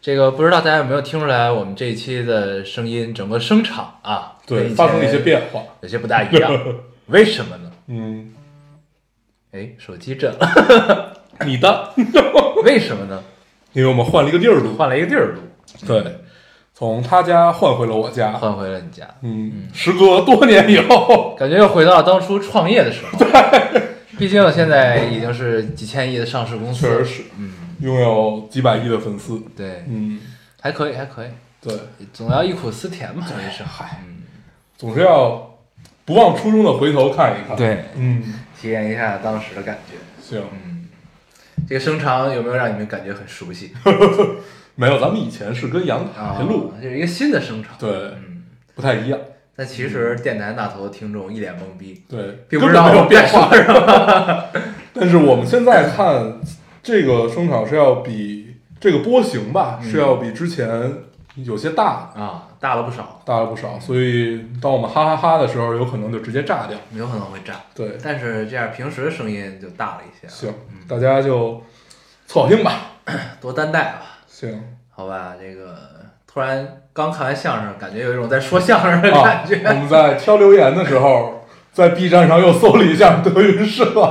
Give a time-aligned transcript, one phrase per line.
[0.00, 5.60] 这个不知道大家有没有听出来，我们这一期的声音，整个声场啊，对，发生了一些变化。
[5.80, 6.52] 有些不大一样。
[7.06, 7.70] 为什么呢？
[7.88, 8.32] 嗯，
[9.52, 11.12] 哎，手机震了，
[11.44, 11.92] 你的，
[12.64, 13.22] 为什么呢？
[13.72, 14.74] 因为我们换了一个地儿录。
[14.76, 15.40] 换了一个地儿录，
[15.86, 16.18] 对，
[16.74, 18.32] 从他家换回了我家。
[18.32, 23.18] 换回了你家，嗯，时隔多年以后，感觉又回到了当初创业的时候。
[23.18, 23.28] 对
[24.16, 29.40] 毕竟现在已经是几千亿的上市公司，确实是嗯，拥有几百亿的粉丝。
[29.56, 30.18] 对，嗯，
[30.60, 31.28] 还可以，还可以，
[31.60, 31.74] 对，
[32.12, 33.62] 总要忆苦思甜嘛，没事。
[33.64, 34.22] 嗨，嗯，
[34.76, 35.58] 总是要
[36.04, 38.22] 不忘初衷的回头看一看。，对，嗯，
[38.60, 39.96] 体验一下当时的感觉。
[40.20, 40.88] 行，嗯，
[41.68, 43.72] 这个声场有没有让你们感觉很熟悉？
[44.74, 47.74] 没有，咱们以前是跟阳啊台录，，这是一个新的声场。
[47.78, 49.18] 对，嗯，不太一样。
[49.56, 53.52] 但其实电台那头的听众一脸懵逼，对，并不知道有变化。
[53.52, 54.44] 是吧。
[54.94, 56.40] 但是我们现在看
[56.88, 60.90] 这个声场是要比这个波形吧，嗯是要比之前
[61.34, 63.78] 有些大，啊，大了不少，大了不少。
[63.78, 66.78] 所以当我们哈哈哈的时候，有可能就直接炸掉。
[66.94, 67.56] 有可能会炸。
[67.74, 70.26] 对，但是这样平时的声音就大了一些。
[70.26, 70.50] 行，
[70.88, 71.62] 大家就
[72.26, 72.72] 凑合听吧。
[73.38, 74.58] 多担待吧，行，
[74.88, 75.34] 好吧。
[75.38, 75.76] 这个
[76.26, 79.60] 突然刚看完相声，感觉有一种在说相声的啊感，觉。
[79.68, 81.37] 我们在挑留言的时候，
[81.78, 83.84] 在 B 站上又搜了一下德云社，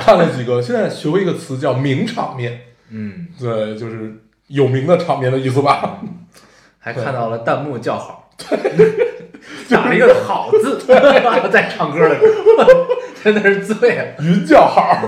[0.00, 2.58] 看了几个，现在学会一个词叫“名场面。
[2.88, 4.14] 嗯，”，对，就是
[4.46, 6.00] 有名的场面的意思吧。
[6.80, 8.30] 还看到了弹幕叫好，
[9.68, 12.22] 打了一个好字，在唱歌的时
[12.56, 12.64] 候，
[13.22, 14.04] 真的是醉了。
[14.20, 15.00] 云叫好，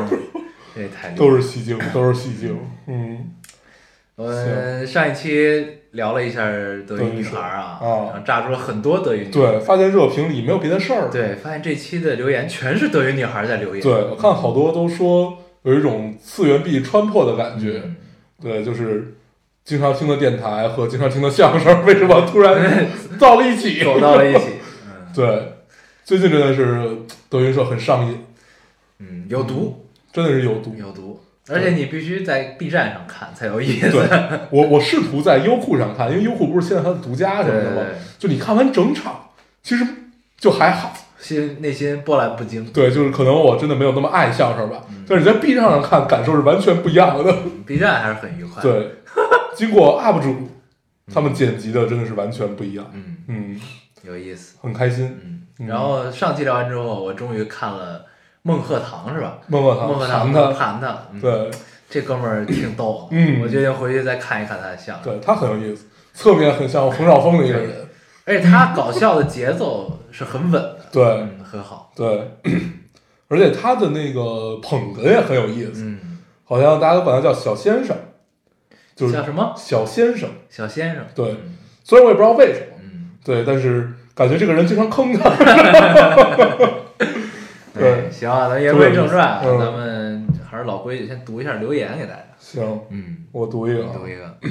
[0.75, 1.17] 这也太厉害了。
[1.17, 2.61] 都是戏精，都是戏精。
[2.87, 3.33] 嗯，
[4.17, 6.45] 我们上一期聊了一下
[6.87, 9.31] 德云女孩啊，啊然后炸出了很多德云女孩。
[9.33, 11.09] 对，发现热评里没有别的事儿。
[11.11, 13.83] 对，发现这期的留言全是德云女孩在留言。
[13.83, 17.81] 对，我看好多都说有一种次元壁穿破的感觉。
[17.85, 17.97] 嗯
[18.43, 19.15] 对，就是
[19.65, 22.87] 经常听的电台和经常听的相声，为什么突然
[23.19, 23.83] 到了一起？
[23.83, 24.41] 走到了一起。
[24.85, 25.53] 嗯对，
[26.05, 26.99] 最近真的是
[27.31, 28.19] 德云社很上瘾，
[28.99, 30.75] 嗯，有毒，真的是有毒。
[30.77, 31.19] 有毒，
[31.49, 33.91] 而且你必须在 B 站上看才有意思。
[33.91, 34.09] 对，
[34.51, 37.83] 我我试图在优酷上看，因为优酷不是现在它的独家什么的吗？
[38.19, 39.29] 就你看完整场，
[39.63, 39.87] 其实
[40.39, 40.95] 就还好。
[41.19, 42.65] 心内心波澜不惊。
[42.67, 47.35] 对，就是可能我真的没有那么爱相声吧，嗯但是你在 B 站上看，感受是完全不一样的。
[47.67, 48.97] B 站还是很愉 快。，对，
[49.55, 50.51] 经过 UP 主
[51.13, 53.61] 他们剪辑的真的是完全不一样，嗯，嗯，
[54.03, 54.57] 有意思。
[54.63, 55.19] 很开心。
[55.25, 58.05] 嗯，嗯然后上期聊完之后，我终于看了
[58.47, 59.39] 孟鹤堂是吧？
[59.49, 61.51] 孟鹤堂孟鹤堂谈他，盘对
[61.89, 63.09] 这哥们儿挺逗。
[63.11, 65.05] 嗯我决定回去再看一看他的相声。
[65.05, 67.89] 对，他很有意思，侧面很像冯绍峰的一个人，
[68.27, 71.91] 而且他搞笑的节奏是很稳的，对嗯，很好。
[71.97, 72.33] 对，
[73.29, 77.97] 而且他的那个捧哏也很有意思，嗯，好像大家都管他叫小先生，
[78.95, 80.29] 就是叫什么小先生。
[80.51, 81.03] 小先生？
[81.15, 85.31] 对嗯虽然我也不知道为什么，嗯，对，但是感觉这个人经常坑他。
[87.75, 92.21] 对行啊，咱言归正传咱们还是老规矩，先读一下留言给大家。
[92.39, 94.39] 行，嗯，我读一个啊，读一个。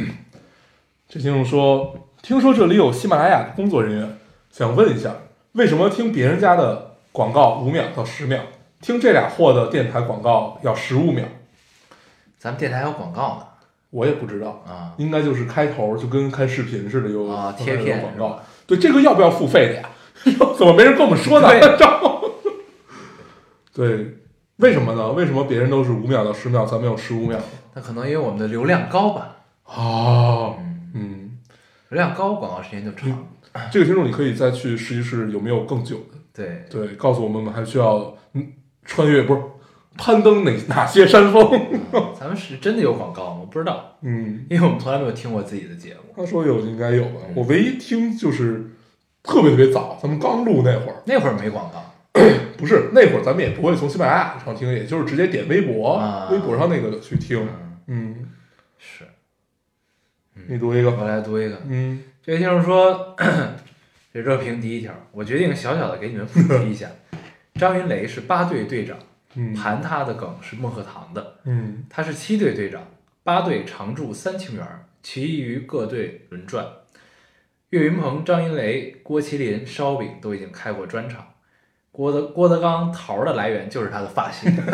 [1.07, 4.17] 这听众说，听说这里有喜马拉雅的工作人员，
[4.51, 5.15] 想问一下，
[5.53, 8.39] 为什么听别人家的广告五秒到十秒，
[8.81, 11.23] 听这俩货的电台广告要十五秒？
[12.37, 13.45] 咱们电台有广告呢
[13.89, 18.41] 我也不知道，啊，应该就是开头就跟看视频似的，有啊贴片有广告。
[18.67, 19.89] 对，这个要不要付费的呀？
[20.57, 21.47] 怎么没人跟我们说呢？
[23.73, 24.15] 对，
[24.57, 25.11] 为什么呢？
[25.11, 27.39] 为什么别人都是五秒到十秒，咱们有十五秒？
[27.73, 29.37] 那可能因为我们的流量高吧。
[29.65, 31.37] 哦，嗯，嗯，
[31.89, 33.27] 流量高，广告时间就长。
[33.71, 36.17] 这个听众你可以再去试一试，有没有更久的？
[36.33, 38.53] 对，对，告诉我们，我们还需要嗯
[38.85, 39.41] 穿越不是
[39.97, 41.49] 攀登哪哪些山峰？
[42.19, 43.37] 咱们是真的有广告吗？
[43.41, 46.13] 我不知道，嗯，因为我们从来没有听过自己的节目。
[46.15, 47.21] 他说有应该有吧。
[47.27, 48.63] 嗯我唯一听就是
[49.23, 51.83] 特别特别早，咱们刚录那会儿，那会儿没广告，
[52.57, 57.47] 不是那会儿咱们也不会从喜马拉雅上听，也就是直接点微博，啊微博上那个去听。
[57.87, 58.31] 嗯，嗯，
[58.77, 59.05] 是。
[60.47, 60.91] 你读一个。
[60.91, 63.15] 我来读一个，嗯这位听众说，
[64.13, 66.89] 这热评第一条，我决定小小的给你们普及一下，
[67.55, 68.97] 张云雷是八队队长，
[69.35, 72.81] 嗯盘他的梗是孟鹤堂的，嗯他是七队队长，
[73.23, 76.65] 八队常驻三清园儿，其余各队轮转。
[77.69, 81.32] 岳云鹏、张云雷、郭麒麟、烧饼都已经开过专场。
[81.93, 84.51] 郭德郭德纲桃儿的来源就是他的发型。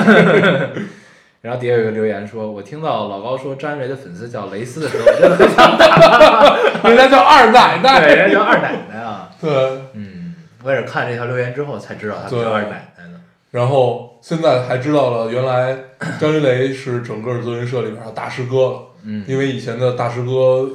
[1.41, 6.57] 然后底下有个留言说：“我听到老高说张云雷的粉丝叫蕾丝的时候，我真的很想打。
[6.89, 9.29] 人家叫二奶奶，对，人家叫二奶奶啊。
[9.39, 9.49] 对，
[9.93, 13.19] 嗯，我也是看这条留言之后才知道他叫二奶奶的。
[13.51, 15.77] 然后现在还知道了，原来
[16.19, 18.81] 张云雷是整个德云社里边的大师哥了。
[19.03, 20.69] 嗯，因为以前的大师哥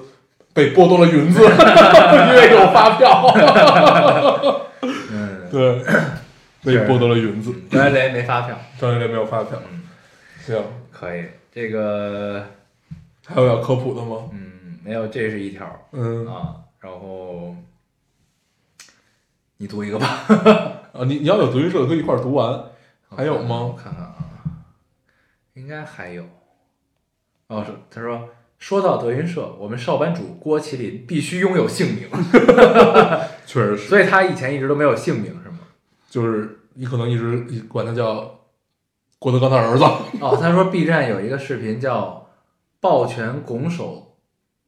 [0.55, 1.49] 被剥夺了云字，因
[2.35, 3.31] 为有发票，
[4.83, 5.83] 嗯，对，
[6.65, 7.55] 被剥夺了云字。
[7.71, 8.59] 张云雷没发票。
[8.79, 9.83] 张云雷没有发票，嗯，
[10.45, 12.45] 行，可以，这个
[13.27, 14.29] 还有要科普的吗？
[14.33, 16.57] 嗯没有，这是一条嗯啊。
[16.81, 17.55] 然后
[19.57, 20.07] 你读一个吧。
[20.93, 22.65] 啊，你你要有德云社的可以一块儿读完，
[23.09, 23.75] 还有我吗？
[23.77, 24.17] 看看啊，
[25.55, 26.25] 应该还有。
[27.49, 28.29] 哦，是他说，
[28.59, 32.09] 说到德云社，我们少班主郭麒麟必须拥有姓名，
[33.47, 35.35] 确实是，所以他以前一直都没有姓名？
[36.15, 38.39] 就是你可能一直管他叫
[39.19, 39.83] 郭德纲的儿子，
[40.21, 42.29] 哦，他说 B 站有一个视频叫
[42.79, 44.15] “抱拳拱手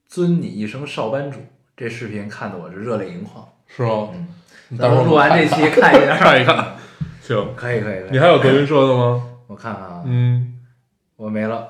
[0.08, 1.38] 尊你一声少班主”，
[1.76, 3.46] 这视频看得我是热泪盈眶。
[3.68, 4.08] 是吗？
[4.12, 4.26] 嗯，
[4.70, 6.74] 你待会儿咱们录完这期看一下， 看一看，
[7.22, 7.54] 行。
[7.54, 8.10] 可以可以可以。
[8.10, 9.22] 你还有德云社的吗？
[9.46, 10.58] 我看看啊，嗯，
[11.14, 11.68] 我没了。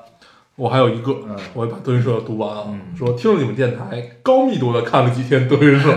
[0.55, 2.63] 我还有一个，嗯我把德云社读完啊。
[2.69, 5.95] 嗯说听了你们电台，高密度的看了几天德云社，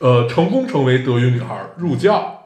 [0.00, 2.38] 呃，成功成为德云女孩，入教。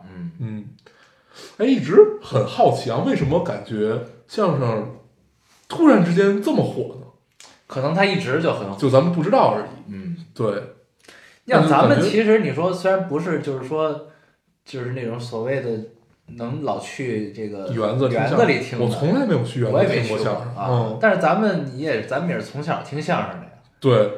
[1.59, 4.97] 哎，一直很好奇啊，为什么感觉相声
[5.69, 7.06] 突然之间这么火呢？
[7.67, 8.77] 可能他一直就很火。
[8.79, 9.93] 就咱们不知道而已。
[9.93, 10.75] 嗯，对，
[11.47, 14.09] 像咱们其实你说虽然不是，就是说，
[14.65, 15.71] 就是那种所谓的
[16.37, 20.57] 能老去这个园子听园子里听，我从来没有去园子我也听过相声。
[20.57, 23.53] 啊嗯。，但是咱们你也咱们也是从小听相声的呀。
[23.81, 24.11] 对。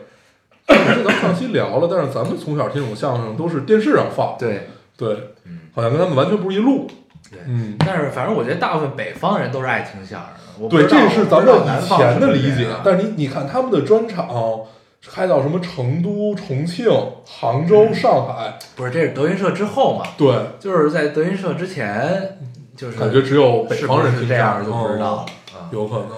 [0.67, 4.67] 不是咱们上期聊了，但是咱们从小听这种相声都是电视上放，对，
[4.97, 6.89] 对，嗯，好像跟他们完全不是一路。
[7.31, 10.61] 对嗯，但是反正我觉得大部分北方人都是爱听相声的。
[10.61, 12.69] 我对，这是咱们以前的理解。
[12.85, 14.29] 但是你你看他们的专场
[15.09, 16.89] 开到什么成都、重庆、
[17.25, 20.05] 杭州、上海，不是这是德云社之后嘛？
[20.17, 22.39] 对，就是在德云社之前，
[22.77, 25.69] 就是感觉只有北方人是这样就不知道了嗯啊。
[25.73, 26.09] 有可能。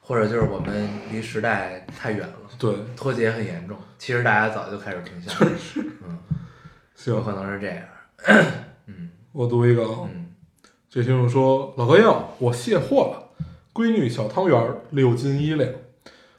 [0.00, 3.76] 或者就是我们离时代太远了，对，脱节很严重。
[3.98, 6.16] 其实大家早就开始听相声，嗯，
[7.06, 7.78] 有，可能是这样。
[8.86, 9.98] 嗯我读一个啊。
[10.04, 10.25] 嗯，
[10.96, 13.44] 这听众说：“老高要我卸货了，
[13.74, 15.70] 闺女小汤圆儿六斤一两，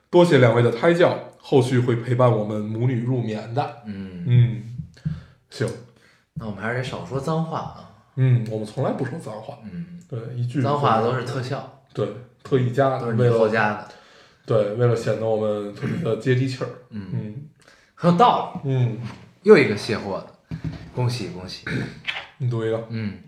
[0.09, 3.83] 多谢两位的胎教，后续会陪伴我们母女入眠的。
[3.85, 4.63] 嗯，嗯，
[5.51, 5.69] 行，
[6.33, 7.91] 那我们还是得少说脏话啊。
[8.15, 12.09] 嗯，我们从来不说脏话，嗯，对，一句脏话都是特效，对
[12.41, 13.87] 特意加的，都是你为了后加的。
[14.47, 16.69] 对为了显得我们特别的接地气儿。
[16.89, 17.35] 嗯，嗯
[17.93, 18.71] 很有道理。
[18.73, 18.97] 嗯，
[19.43, 20.17] 又一个卸货
[20.49, 20.57] 的，
[20.95, 21.63] 恭喜恭喜。
[22.39, 22.83] 你读一个。
[22.89, 23.19] 嗯，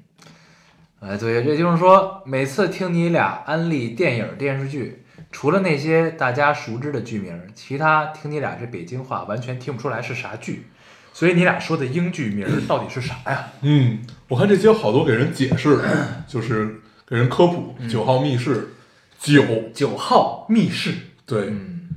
[0.99, 10.67] 哎，对，这就是说，每次听你俩安利电影电视剧，除了那些大家熟知的剧名，其他听你俩这北京话完全听不出来是啥剧。
[11.13, 13.47] 所以你俩说的英剧名到底是啥呀？
[13.61, 15.79] 嗯，我看这期有好多给人解释，
[16.27, 18.69] 就是给人科普嗯九号密室，
[19.17, 19.43] 九
[19.73, 20.93] 九号密室。
[21.25, 21.89] 对嗯，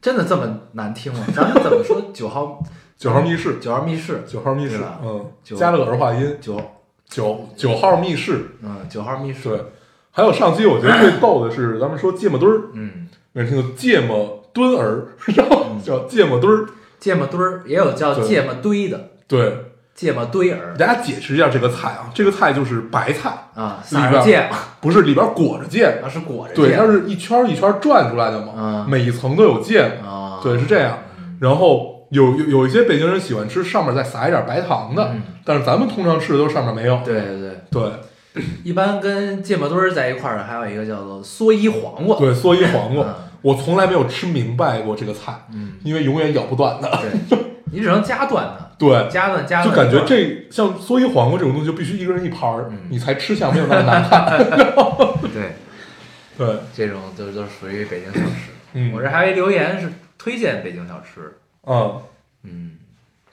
[0.00, 1.26] 真的这么难听吗？
[1.34, 2.62] 咱们怎么说九号
[2.96, 4.22] 九号密室，九号密室？
[4.26, 6.60] 九号密室嗯，加了个儿化音，九
[7.10, 9.48] 九九号密室，嗯九号密室。
[9.48, 9.60] 对。
[10.12, 16.66] 还有上期我觉得最逗的是，咱们说芥末墩儿，嗯，有人听过芥末墩儿，然后叫芥末墩儿，
[16.98, 29.92] 芥末墩儿也有叫芥末堆的，对，芥末堆儿给大家解释一下这个菜啊，这个菜就是白菜，啊，里边撒上芥末不是里边裹着芥末，啊是裹着对，它是一圈一圈转出来的嘛，嗯每一层都有芥
[30.42, 30.98] 对，是这样。
[31.38, 35.22] 然后有有有一些北京人喜欢吃上面再撒一点白糖的，嗯。
[35.44, 37.00] 但是咱们通常吃的都是上面没有。
[37.04, 38.42] 对对对，对。
[38.62, 43.14] 一般跟芥末墩儿在一块儿的还有一个叫做蓑衣黄瓜，对，蓑衣黄瓜，嗯。
[43.42, 46.88] 我从来没有吃明白过这个菜，嗯，因为永远咬不断的。
[47.28, 47.38] 对，
[47.72, 52.78] 你只能夹断它，对，夹断夹断就感觉这像蓑衣黄瓜这种东西，就必须一个人一盘儿，嗯。
[52.88, 54.38] 你才吃相没有那么难看。
[55.32, 55.56] 对。
[56.38, 58.50] 对，这种都都属于北京小吃。
[58.74, 62.00] 嗯，我这还有一留言是推荐北京小吃，嗯，
[62.42, 62.78] 嗯，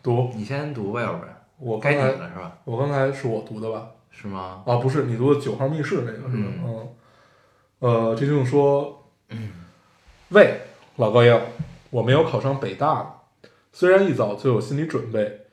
[0.04, 2.58] 读你先读吧，要不然该我刚才你了是吧？
[2.66, 3.88] 我刚才是我读的吧？
[4.12, 4.64] 是吗？
[4.66, 6.44] 啊，不是，你读的九号密室那个是吧？
[6.44, 6.90] 嗯嗯，
[7.80, 9.04] 呃，这就是说，
[10.30, 10.60] 喂，
[10.98, 11.40] 老高英，
[11.90, 13.22] 我没有考上北大，
[13.72, 15.46] 虽然一早就有心理准备，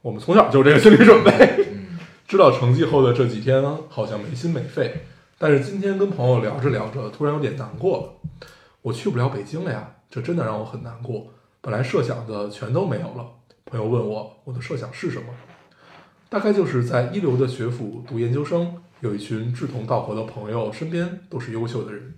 [0.00, 1.30] 我们从小就有这个心理准备，
[1.70, 5.02] 嗯知道成绩后的这几天好像没心没肺，
[5.36, 8.48] 但是今天跟朋友聊着聊着，突然有点难过了。
[8.80, 11.26] 我去不了北京了呀，这真的让我很难过。
[11.64, 13.26] 本来设想的全都没有了。
[13.64, 15.28] 朋友问我，我的设想是什么？
[16.28, 22.12] 大概就是在一流的学府读研究生，有一群志同道合的朋友，身边都是优秀的人。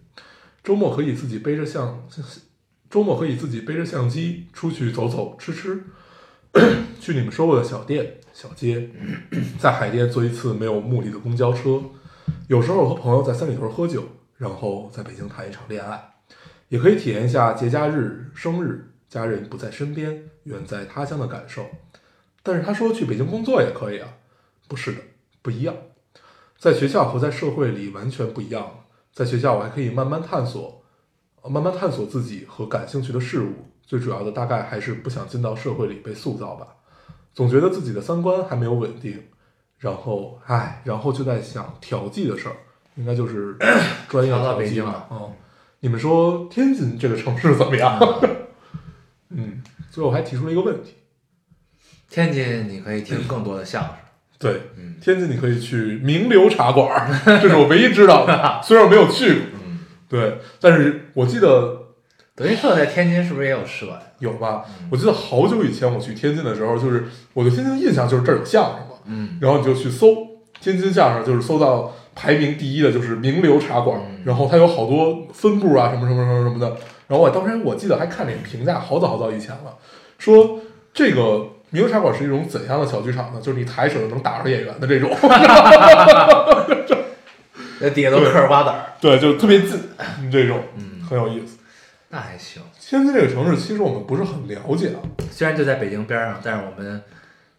[0.65, 2.05] 周末可以自己背着相，
[2.91, 5.81] 周末可以自己背着相机出去走走吃吃，
[6.99, 8.91] 去你们说过的小店小街，
[9.61, 11.81] 在海淀坐一次没有目的的公交车。
[12.49, 14.03] 有时候和朋友在三里屯喝酒，
[14.39, 16.15] 然后在北京谈一场恋爱，
[16.69, 21.65] 也可以体验一下节假日、生日，家人不在身边，远在他乡的感受。
[22.43, 24.09] 但是他说去北京工作也可以啊，
[24.69, 24.99] 不是的，
[25.43, 25.75] 不一样。
[26.59, 28.85] 在学校和在社会里完全不一样。
[29.13, 30.83] 在学校我还可以慢慢探索，
[31.43, 33.53] 呃慢慢探索自己和感兴趣的事物。
[33.85, 36.67] 最主要的大概还是不想进到社会里被塑造吧。
[37.33, 39.23] 总觉得自己的三观还没有稳定，
[39.79, 42.57] 然后唉，然后就在想调剂的事儿，
[42.97, 43.57] 应该就是
[44.09, 45.09] 专业调剂了。
[45.11, 45.33] 嗯，
[45.81, 47.99] 你们说天津这个城市怎么样？
[49.97, 50.95] 嗯，最后还提出了一个问题。
[52.11, 53.93] 天津你可以听更多的相声，
[54.39, 57.09] 对，嗯天津你可以去名流茶馆儿，
[57.43, 59.43] 这是我唯一知道的， 虽然我没有去过。
[59.67, 61.95] 嗯，对，但是我记得
[62.35, 64.01] 德云社在天津是不是也有社呀？
[64.21, 64.65] 有吧？
[64.81, 70.15] 嗯我记得好久以前我去天津的时候，就是我对天津的印象就是这儿有相声嘛，嗯然后你就去搜
[70.61, 76.77] 天津相声，就是搜到排名第一的就是名流茶馆，嗯然后它有好多分部啊，什么什么什么什么的。
[77.09, 79.77] 然后我当时我记得还看那个评价，好早好早以前了，
[80.19, 80.61] 说
[80.93, 83.41] 这个名流茶馆是一种怎样的小剧场呢？
[83.41, 85.11] 就是你抬手就能打着演员的这种，
[87.81, 89.79] 那底下都嗑着瓜子儿，对，就特别近
[90.31, 91.59] 这种，嗯，很有意思。
[92.09, 92.63] 那还行。
[92.81, 97.03] 天津这个城市其实我们不是很了解啊，虽然就在北京边上，但是我们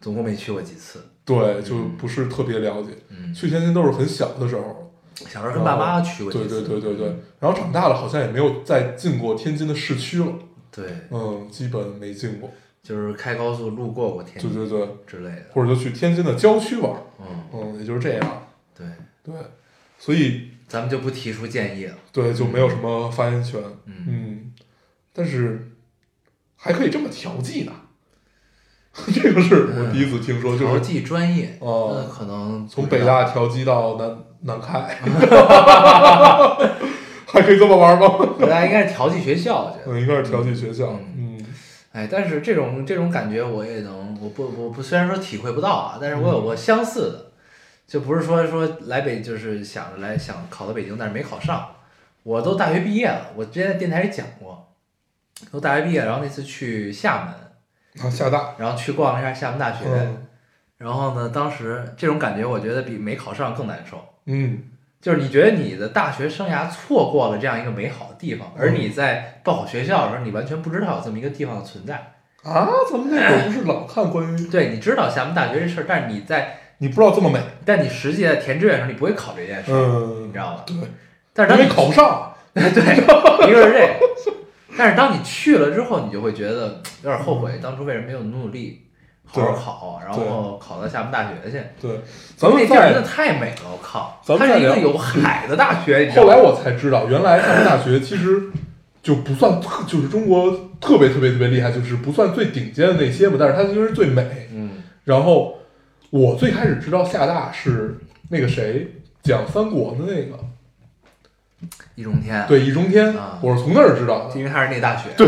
[0.00, 1.04] 总共没去过几次。
[1.24, 2.90] 对，就不是特别了解。
[3.10, 4.87] 嗯，去天津都是很小的时候，
[5.26, 6.62] 小时候跟爸妈去过几对次。
[6.62, 7.08] 对对对。
[7.08, 10.32] 对，然后长大了好像也没有再进过天津的市区了，
[10.70, 12.50] 对，嗯，基本没进过，
[12.82, 15.46] 就是开高速路过过天津对对对，之类的。
[15.52, 18.42] 或者就去天津的郊区玩，嗯，嗯，也就是这样，
[18.76, 18.86] 对，
[19.24, 19.34] 对，
[19.98, 21.94] 所以咱们就不提出建议了。
[22.12, 24.52] 对就没有什么发言权，嗯，嗯，
[25.12, 25.72] 但是
[26.56, 27.72] 还可以这么调剂呢，
[29.14, 34.78] 这个是我第一次听说，就是调剂专业，哦那可能从北大调剂到南南开，
[37.26, 38.08] 还可以这么玩吗？
[38.38, 39.92] 北大应该是调剂学校，我觉得。
[39.92, 41.36] 嗯，应该是调剂学校，嗯。
[41.38, 41.46] 嗯。
[41.92, 47.32] 哎，但是这种这种感觉我也能，我不我不虽然说体会不到啊，但是我有过相似的，
[47.86, 51.68] 就不是说说来北就是想着来想考到北京，但是没考上。
[52.22, 54.72] 我都大学毕业了，我之前在电台里讲过，
[55.50, 60.26] 都大学毕业，然后那次去厦门，啊，厦大，然后去逛了一下厦门大学，嗯。
[60.76, 63.98] 然后呢，当时这种感觉我觉得比没考上更难受。
[64.28, 64.62] 嗯。
[65.00, 71.94] 就是你觉得你的大学生涯错过了这样一个美好的地方，而你在报考学校的时候，你完全不知道有这么一个地方的存在。
[72.42, 73.46] 啊，咱们那会儿？
[73.46, 80.62] 不是老看关于 对，你知道厦门大学这事儿，但是你在，你不知道这么美，但你实际在填志愿的时候，你不会考这件事，嗯你知，道吗？
[80.66, 80.76] 对，
[81.32, 82.62] 但是当你考不上， 对，
[83.48, 84.36] 一个是这个，
[84.76, 88.87] 但是当你去了之后，你就会觉得有点后悔，当初为什么没有努力
[89.30, 91.62] 好好考，然后考到厦门大学去。
[91.80, 92.00] 对，
[92.36, 94.20] 咱们那地儿真的太美了，我靠！
[94.26, 96.32] 它是一个有海的大学，你知道吗？
[96.32, 98.42] 后来我才知道，原来厦门大学其实
[99.02, 104.48] 就不算特，就是中国特别特别特别厉害，就是不算最顶尖的那些吧，但是它就是最美。
[104.52, 105.58] 嗯然后
[106.10, 110.38] 我最开始知道厦大是那个谁讲三国的那个，
[111.94, 114.38] 易中天，，对易中天啊，我是从那儿知道的。
[114.38, 115.26] 因为他是那大学，对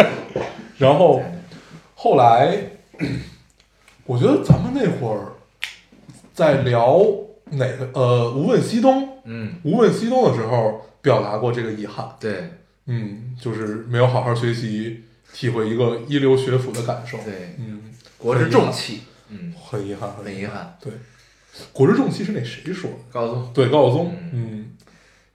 [0.78, 1.22] 然后
[1.94, 2.56] 后来，
[4.06, 5.32] 我觉得咱们那会儿
[6.32, 7.00] 在聊
[7.50, 12.50] 哪个呃无问西东，嗯，无问西东的时候表达过这个遗憾，对。
[12.86, 17.80] 嗯，就是没有好好学习，体会一个一流学府的感受，对，嗯，
[18.18, 20.44] 国之重器，嗯，很遗憾，很遗。
[20.44, 20.76] 憾。
[20.82, 20.92] 对，
[21.72, 22.96] 国之重器是那谁说的？
[23.10, 24.72] 高宗，对，高晓松，嗯，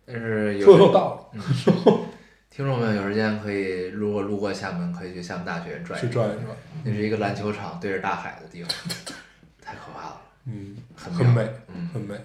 [0.06, 1.32] 但是有说的很有道
[2.50, 6.28] 听众们有时间可以，如果路过厦门，可以去厦门大学转一转。
[6.28, 8.72] 转一转，那是一个篮球场对着大海的地方，
[9.62, 12.16] 太可怕了，嗯，很很美，嗯，很美。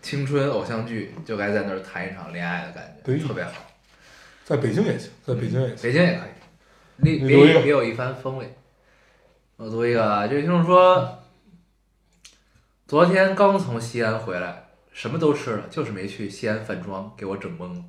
[0.00, 3.52] 青春偶像剧就该在那儿谈一场恋爱的感对觉，特别好。
[4.44, 5.76] 在北京也行，在北京也行。
[5.82, 8.54] 北京也可以，别别别有一番风味。
[9.56, 11.22] 我读一个啊，这位听众说，
[12.86, 17.84] 昨天刚从西安回来，什么都吃了，就是没去西安饭庄，给我整懵了。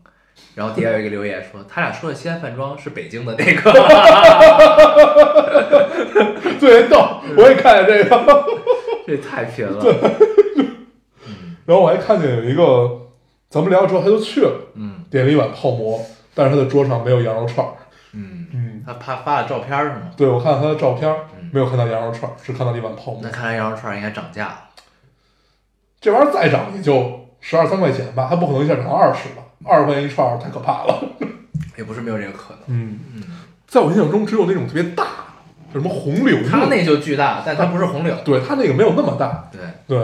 [0.56, 3.72] 然后底下有一个留言说，他俩说的西安饭庄是北京的那个，
[6.60, 8.46] 特别逗，我也看见这个。
[9.06, 9.82] 这太贫了。
[9.82, 9.94] 对
[11.66, 12.90] 然后我还看见有一个，
[13.50, 16.00] 咱们聊了之后他就去了，嗯点了一碗泡馍，
[16.34, 17.74] 但是他的桌上没有羊肉串儿。
[18.14, 20.12] 嗯，嗯，他怕发的照片是吗？
[20.16, 21.12] 对我看了他的照片
[21.52, 23.30] 没有看到羊肉串儿，只看到了一碗泡馍那。
[23.30, 24.60] 看来羊肉串应该涨价了。
[26.00, 29.43] 这玩意儿再涨也就十二三块钱吧，它不可能一下涨到二十吧？
[29.66, 31.04] 二十块钱一串儿太可怕了。
[31.78, 32.60] 也不是没有这个可能。
[32.68, 33.24] 嗯，嗯，
[33.68, 35.08] 在我印象中只有那种特别大，
[35.72, 38.16] 什么红柳它那就巨大，但它不是红柳。
[38.24, 39.98] 对它那个没有那么大，对对，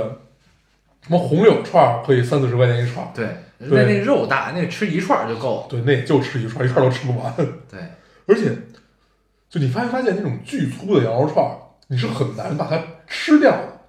[1.01, 3.27] 什么红柳串儿可以三四十块钱一串儿，对，
[3.59, 5.67] 那那肉大，那吃一串儿就够了。
[5.69, 7.31] 对，那也就吃一串儿，一串儿都吃不完。
[7.69, 7.79] 对，
[8.25, 8.57] 而且，
[9.47, 11.51] 就你发没发现那种巨粗的羊肉串儿，
[11.87, 13.79] 你是很难把它吃掉的，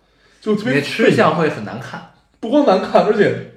[0.40, 2.11] 就特别费吃相会很难看。
[2.40, 3.50] 不光难看，而且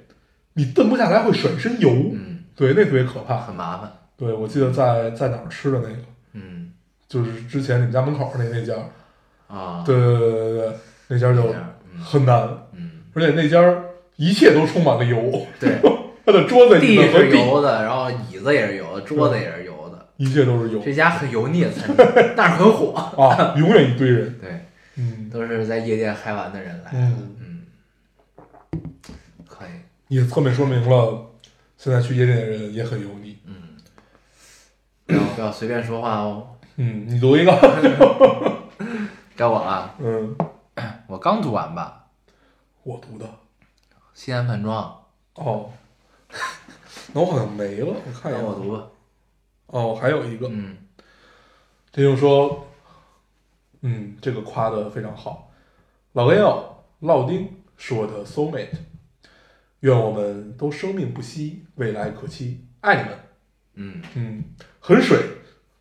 [0.54, 3.38] 你蹬不下来会甩身油，嗯，对，那特别可怕。
[3.38, 3.92] 很麻烦。
[4.16, 5.96] 对，我记得在在哪儿吃的那个，
[6.34, 6.70] 嗯
[7.08, 8.74] 就是之前你们家门口那那家，
[9.48, 10.72] 啊，对对对对对，
[11.08, 11.54] 那家就
[12.02, 13.60] 很难，嗯，而且那家
[14.16, 15.78] 一切都充满了油，对，
[16.24, 20.06] 他的桌子、椅地是油的，然后椅子也是油的，桌子也是油的。
[20.16, 22.06] 一切都是油这家很油腻的餐厅，
[22.36, 22.92] 但是很火。
[23.20, 24.64] 啊，永远一堆人， 对，
[24.96, 26.90] 嗯都是在夜店嗨完的人来。
[26.94, 27.30] 嗯。
[30.08, 31.30] 也侧面说明了
[31.76, 33.38] 现在去夜店的人也很油腻。
[33.44, 33.76] 嗯，
[35.06, 36.56] 不要不要随便说话哦。
[36.76, 37.52] 嗯，你读一个，
[39.36, 40.36] 该我了， 嗯，
[41.06, 42.06] 我刚读完吧，
[42.82, 43.24] 我读的，
[44.12, 45.04] 《西安饭庄。
[45.34, 45.70] 哦，
[47.12, 48.86] 那我好像没了，我》，看一下，让我读吧。
[49.66, 50.78] 哦，还有一个，嗯。
[51.92, 52.66] 这就是说，
[53.82, 55.52] 嗯，这个夸的非常好。
[56.14, 58.76] 老根耀烙丁是我的 soul mate，
[59.84, 63.18] 愿我们都生命不息，未来可期，爱你们。
[63.74, 64.44] 嗯，嗯，
[64.80, 65.18] 很水，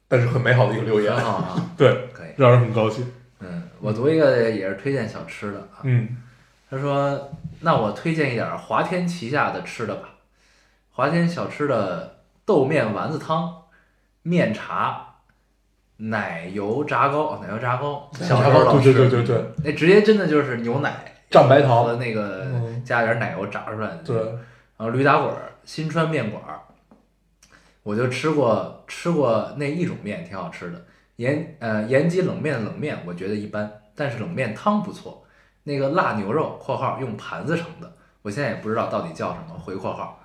[0.10, 2.28] 但是很美好的一个留言啊， 对，可以。
[2.36, 3.10] 让人很高兴。
[3.40, 5.80] 嗯，我读一个也是推荐小吃的啊。
[5.84, 6.18] 嗯
[6.70, 7.32] 他说
[7.62, 10.10] ：“那我推荐一点华天旗下的吃的吧，
[10.92, 13.54] 华天小吃的豆面丸子汤、
[14.24, 15.18] 面茶、
[15.98, 23.98] 奶油炸糕，哦奶油炸糕，小时候老吃，对对对对对，那直接真的就是牛奶蘸白糖的那个嗯加点奶油炸出来的。
[23.98, 24.16] 对，
[24.78, 26.60] 然后驴打滚儿、新川面馆儿，
[27.84, 30.86] 我就吃过吃过那一种面，挺好吃的。
[31.18, 35.26] 延呃延吉冷面冷面我觉得一般，但是冷面汤不错。
[35.64, 40.20] 那个辣牛肉（括号用盘子盛的），我现在也不知道到底叫什么，回括号。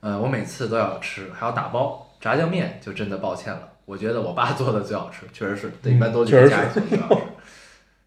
[0.00, 2.06] 呃，我每次都要吃，还要打包。
[2.20, 7.22] 炸酱面就真的抱歉了，我觉得我爸做的最好吃，确实是，这一般都觉得家里做的最好吃。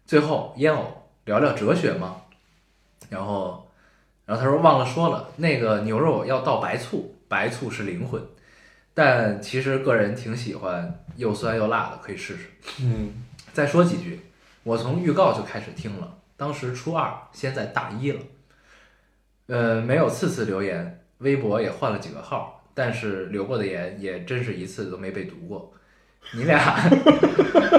[0.04, 2.16] 最后烟藕，聊聊哲学嘛？
[3.08, 3.61] 然后
[4.26, 8.22] 然后他说忘了说了，那个牛肉要倒白醋，白醋是灵魂。
[8.94, 12.50] 但其实个人挺喜欢又酸又辣的，可以试试。
[12.80, 14.20] 嗯再说几句，
[14.62, 18.20] 我从预告就开始听了，当时初二，现在大一了。
[19.46, 25.72] 呃，没有次次留言，微博也换了几个号，但是留过的言也真是一次都没被读过。
[26.34, 26.78] 你俩，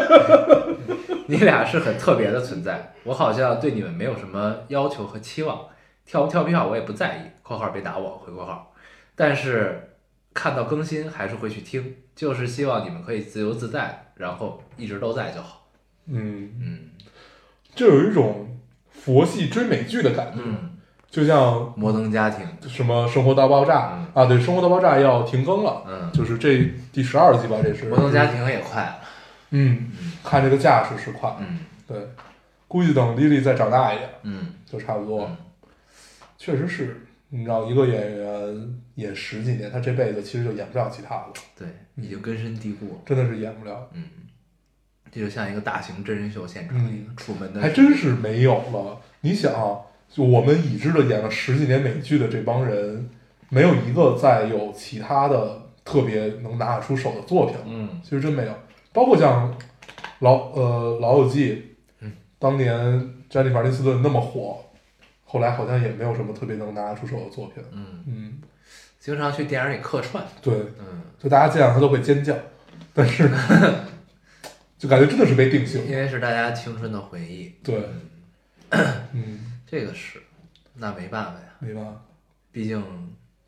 [1.27, 5.67] 你俩是很特别的存在，我好像对你们没有什么要求和期望，
[6.05, 8.73] 跳不跳票我也不在意（括号别打我，回括号），
[9.15, 9.95] 但是
[10.33, 15.67] 看到更新还是会去听，就是希望你们可以自由自在，然后一直都在就好。
[16.07, 16.79] 嗯，嗯
[17.73, 18.59] 就有一种
[18.91, 20.77] 佛系追美剧的感觉，嗯，
[21.09, 23.73] 就像摩登家庭，什么《生活大爆炸》
[24.19, 28.99] 啊，对，《生活大爆炸》要停更了，嗯，就是这第十二季吧，这是摩登家，庭也快了，
[29.51, 29.91] 嗯，
[30.23, 31.97] 看这个架势是快，嗯对，
[32.67, 35.29] 估计等莉莉再长大一点，嗯就差不多。
[36.43, 36.97] 嗯确实是，
[37.29, 44.03] 你知道一个演员演十几年，他这辈子其实就演不了其他了，对，已经根深蒂固了，真的是演不了，嗯，
[45.09, 48.99] 这就像一个大型真人秀现场一样，楚门的，还真是没有了。
[49.21, 49.79] 你想啊，
[50.09, 53.09] 就我们已知的演了十几年美剧的这帮人，
[53.47, 57.63] 没有一个再有其他的特别能拿得出手的作品了。
[57.67, 58.53] 嗯其实真没有，
[58.91, 59.55] 包括像
[60.19, 61.53] 老呃《老友记》，
[62.01, 62.73] 嗯，当年
[63.29, 64.65] 詹妮弗·阿尼斯顿那么火，
[65.33, 67.63] 后来好像也没有什么特别能拿得出手的作品。
[67.71, 68.39] 嗯，嗯，
[68.99, 72.37] 经常去电影里客串，对，嗯，就大家见到他都会尖叫，
[72.93, 73.85] 但是呢
[74.77, 75.87] 就感觉真的是被定型。
[75.87, 77.83] 因为是大家青春的回忆，对，
[78.69, 80.21] 嗯，这个是，
[80.75, 81.99] 那没办法呀，没办法，
[82.51, 82.79] 毕竟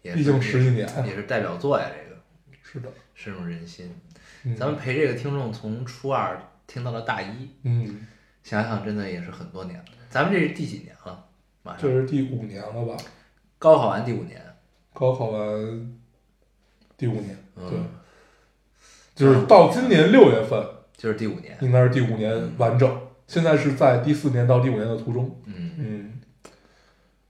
[0.02, 2.20] 也是毕竟十几年，也是代表作呀，这个
[2.64, 3.96] 是的，深入人心。
[4.44, 8.08] 嗯咱们陪这个听众从初二听到了大一，嗯，
[8.44, 9.86] 想想真的也是很多年了。
[10.10, 11.26] 咱们这是第几年了？
[11.66, 12.96] 马这是第五年了吧？
[13.58, 14.40] 高考完第五年，
[14.94, 15.98] 高考完
[16.96, 17.80] 第五年，嗯对，
[19.16, 20.64] 就是到今年六月份，
[20.96, 21.58] 就是第五年。
[21.62, 23.02] 应该是第五年完整。
[23.28, 25.42] 现在是在第四年到第五年的途中。
[25.46, 26.22] 嗯，嗯，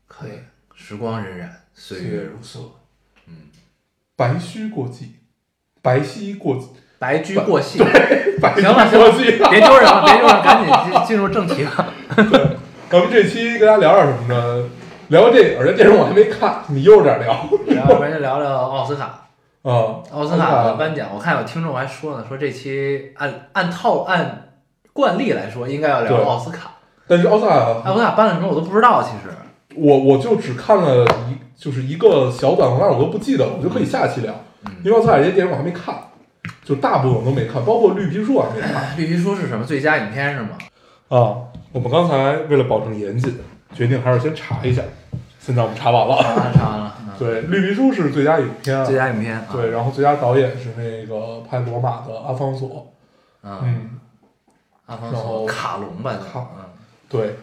[0.05, 0.31] 可以。
[0.73, 2.71] 时光荏苒，岁月如梭。
[3.27, 3.33] 嗯
[4.17, 5.15] 白须过隙，
[5.81, 7.79] 白皙过白驹过隙。
[8.41, 9.23] 白行了皙过隙。
[9.49, 10.73] 别丢人了，别丢人，赶紧
[11.07, 11.93] 进进入正题吧。
[12.89, 14.69] 咱们这期跟大家聊点什么呢？
[15.07, 17.47] 聊个电影，这电影我还没看，你悠着点聊。
[17.67, 19.27] 然后咱就聊聊奥斯卡，
[19.63, 21.09] 啊，奥斯卡的颁奖。
[21.13, 24.49] 我看有听众还说呢，说这期按按套按
[24.93, 26.71] 惯例来说，应该要聊奥斯卡。
[27.07, 29.33] 但是奥斯卡，奥斯卡颁了什么我都不知道，其实。
[29.75, 34.33] 我我就只看了一就是一个小短片，我都不记得了，我就可以下期聊。
[34.67, 35.93] 嗯因为奥斯卡这些电影我还没看，
[36.63, 38.95] 就大部分我都没看，包括绿皮书我还没看。
[38.97, 39.65] 绿皮书是什么？
[39.65, 40.49] 最佳影片是吗？
[41.09, 41.37] 啊，
[41.75, 43.37] 我们刚才为了保证严谨，
[43.73, 44.81] 决定还是先查一下。
[45.41, 46.15] 现在我们查完了。
[46.15, 46.95] 啊，查完了。
[47.01, 48.85] 嗯对，绿皮书是最佳影片啊。
[48.85, 49.35] 最佳影片。
[49.35, 52.93] 啊对，然后最佳导演是那个拍《罗马》的阿方索。
[53.43, 53.89] 嗯，嗯，
[54.85, 56.63] 阿方索卡隆吧，卡嗯，
[57.09, 57.35] 对，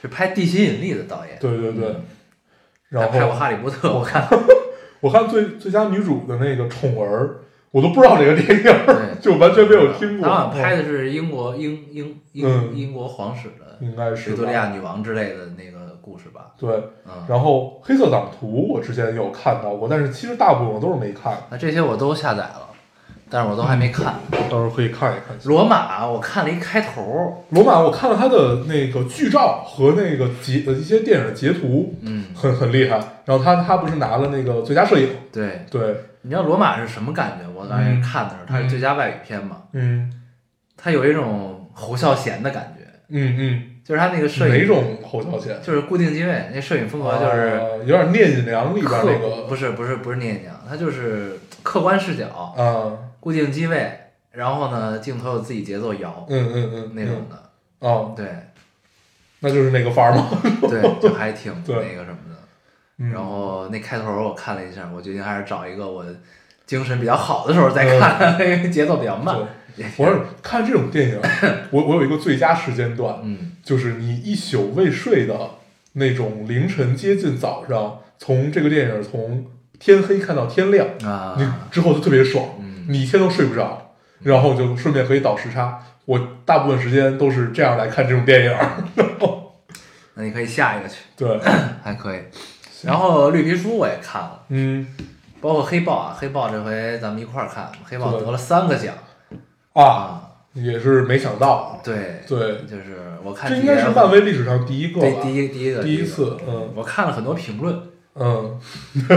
[0.00, 1.36] 是拍《地心引力》的导演。
[1.38, 1.88] 对对对。
[1.88, 2.02] 嗯
[2.88, 4.26] 然还拍过《哈利波特》，我看。
[5.00, 7.40] 我看最最佳女主的那个宠儿，
[7.74, 8.94] 我都不知道这个电影，对。
[9.20, 10.28] 就完全没有听过。
[10.28, 12.70] 当然拍的是英国英英英嗯。
[12.76, 16.52] 英国皇室的应该是维多利亚女王之类的那个故事吧？
[16.56, 16.70] 对，
[17.04, 22.68] 嗯，然后《黑色党徒》我之前有看到过，但是其实大部分我都是没看，那这些我都下载了，
[23.34, 24.14] 但是我都还没看。
[24.48, 25.36] 到时候可以看一看。
[25.42, 32.96] 罗马我看了一开头，罗马我看了他的那个剧照和那个截呃一些电影的截图，嗯，很很厉害。
[33.24, 35.08] 然后他他不是拿了那个最佳摄影？
[35.32, 37.50] 对，对，你知道罗马是什么感觉？
[37.52, 40.12] 我当时看的时候，它是最佳外语片嘛，嗯
[40.76, 45.60] 它有一种侯孝贤的感觉，嗯嗯就是他那个摄影，哪种侯孝贤？
[45.60, 52.92] 就是固定机位，那摄影风格就是呃有点聂隐娘里边那个不是不是不是聂隐娘，他就是客观视角，啊，
[53.24, 53.90] 固定机位，
[54.32, 58.26] 然后呢镜头有自己节奏摇嗯嗯嗯，那种的，嗯哦，对
[59.40, 60.28] 那就是那个范儿吗？
[60.68, 62.36] 对，就还挺对那个什么的。
[62.98, 66.04] 嗯然后那开头我看了一下，我决定还是找一个我
[66.66, 69.34] 精神比较好的时候再看，因为节奏比较慢。
[69.96, 71.20] 我是看这种电影，
[71.72, 75.36] 我我有一个最佳时间段，嗯，就是你一宿未睡的
[75.94, 79.46] 那种凌晨接近早上，从这个电影从
[79.80, 82.53] 天黑看到天亮，啊，你之后就特别爽，嗯，
[82.88, 83.92] 你一天都睡不着，
[84.22, 85.80] 然后就顺便可以倒时差。
[86.06, 88.56] 我大部分时间都是这样来看这种电影，
[90.14, 91.38] 那你可以下一个去，对，
[91.82, 92.20] 还可以。
[92.82, 94.86] 然后绿皮书我也看了，嗯
[95.40, 98.94] 包括黑豹啊，黑豹这回咱们一块儿看，黑豹得了三个奖
[99.72, 107.78] 啊，啊，也是没想到，对，对，就是我看这应该是漫威历史上第一个对吧，第一第一个第一次嗯我看了很多评论，
[108.14, 108.60] 嗯，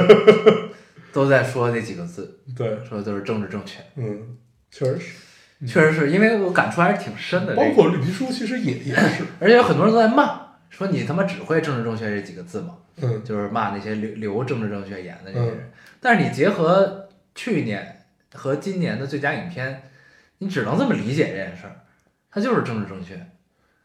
[1.17, 4.37] 都在说那几个字，对，说的都是政治正确，嗯，
[4.69, 5.65] 确实是。
[5.65, 13.23] 确实是因为我感触还是挺深的，包括绿皮书，其实也也是， 而且有很多人都在骂，说你他妈只会政治正确这几个字嘛，嗯。
[13.23, 15.71] 就是骂那些留留政治正确演的这些人。
[15.99, 19.89] 但是你结合去年和今年的最佳影片，
[20.37, 21.81] 你只能这么理解这件事儿，
[22.29, 23.15] 它就是政治正确。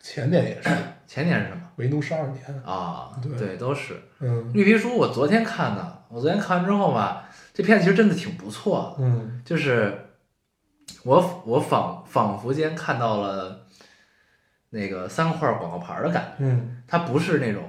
[0.02, 0.68] 前年也是，
[1.06, 3.12] 前年是什么为奴十二年，啊？
[3.38, 4.96] 对都是嗯绿皮书。
[4.96, 9.96] 我昨天看的，我昨天看完之后吧，这片子其实真的挺不错的，嗯就是
[11.04, 13.66] 我我仿仿佛间看到了
[14.70, 16.44] 那个三块广告牌的感觉。
[16.44, 17.62] 嗯它不是那种，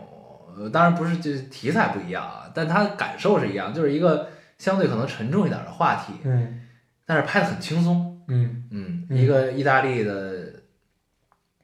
[0.57, 6.61] 呃，当然不是，就是题材不一样啊，但它感受是一样，就是一个相对可能沉重一点的话题，嗯
[7.05, 8.09] 但是拍的很轻松。
[8.27, 10.52] 嗯一个意大利的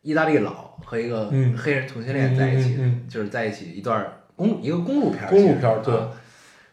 [0.01, 1.55] 意大利佬和一个嗯。
[1.57, 2.77] 黑人同性恋在一起，
[3.09, 5.93] 就是在一起一段公一个公路片儿，公路片儿对。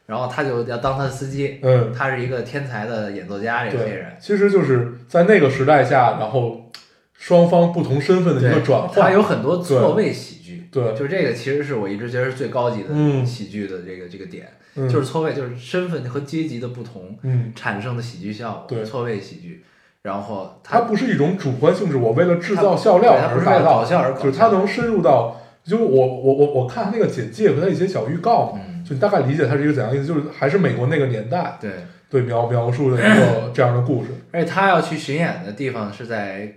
[0.07, 6.71] 然后他就要当他的司机，嗯，他是一个天才的演奏家，这个黑人，，其实就是在那个时代下，然后
[7.13, 10.95] 双方不同身份的一个，转换，他有很多错位喜剧，对。
[10.95, 13.27] 就这个其实是我一直觉得是最高级的嗯。
[13.27, 14.49] 喜剧的这个这个点。
[14.77, 14.89] 嗯。
[14.89, 18.85] 就是错位，就是身份和阶级的不同嗯，产生的喜剧效果，对。
[18.85, 19.65] 错位喜剧。
[20.07, 31.71] 然后它不是一种主观性质，我为了制造笑料而达到就是它能深入到，就是我我我我看那个简介和它一些小预告嘛，嗯，就你大概理解它是一个怎样的意思，就是还是美国那个年代对，
[32.09, 36.53] 对描描述的一个 这样的故事，而且他要去巡演的地方是在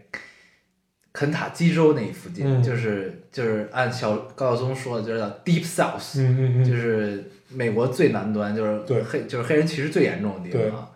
[1.11, 10.88] 肯塔基州那一附近，嗯就是就是按小高晓松说的，就是叫 Deep South，、嗯嗯嗯，就是美国最南端，就是对黑就是黑人歧视最严重的地方啊。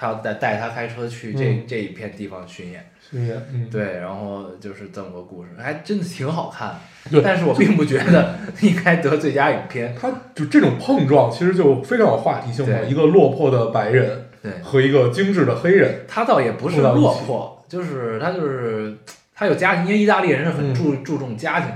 [0.00, 6.76] 他要带带他开车去这、嗯这一片地方巡演，巡演，嗯，对，然后就是这么个故事，还真的挺好看
[7.10, 7.20] 的。
[7.20, 9.92] 但是我并不觉得应该得最佳影片。
[10.00, 12.78] 它就这种碰撞，其实就非常有话题性嘛。
[12.78, 18.96] 对一个落魄的白人对，和一个精致的黑人，他倒也不是落魄，就是他就是
[19.34, 21.70] 他有家庭，因为意大利人是很嗯注、注重家庭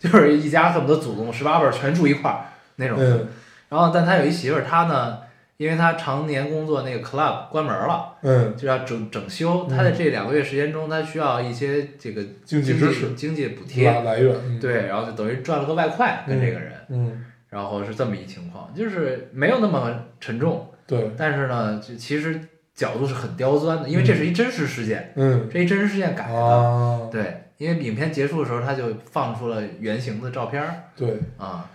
[0.00, 2.96] 的，就是一家恨不得祖宗十八辈儿全住一块儿那种。
[2.98, 3.28] 嗯
[3.70, 5.18] 然后，但他有一媳妇儿，他呢
[5.60, 9.68] 因为他常年工作那个 club 关门了，嗯，就要整整修。
[9.68, 22.40] 他在这两个月时间中，他需要一些这个经济支持经济补贴，来源，嗯，对，然后就等于赚了个外快跟这个人，嗯，然后是这么一情况，就是没有那么沉重，对，但是呢，就其实
[22.74, 25.46] 角度是很刁钻的，因为这是一真实事件，嗯。
[25.52, 31.68] 这一真实事件改的，啊，对，因为影片结束的时候他就放出了原型的照片儿对，啊，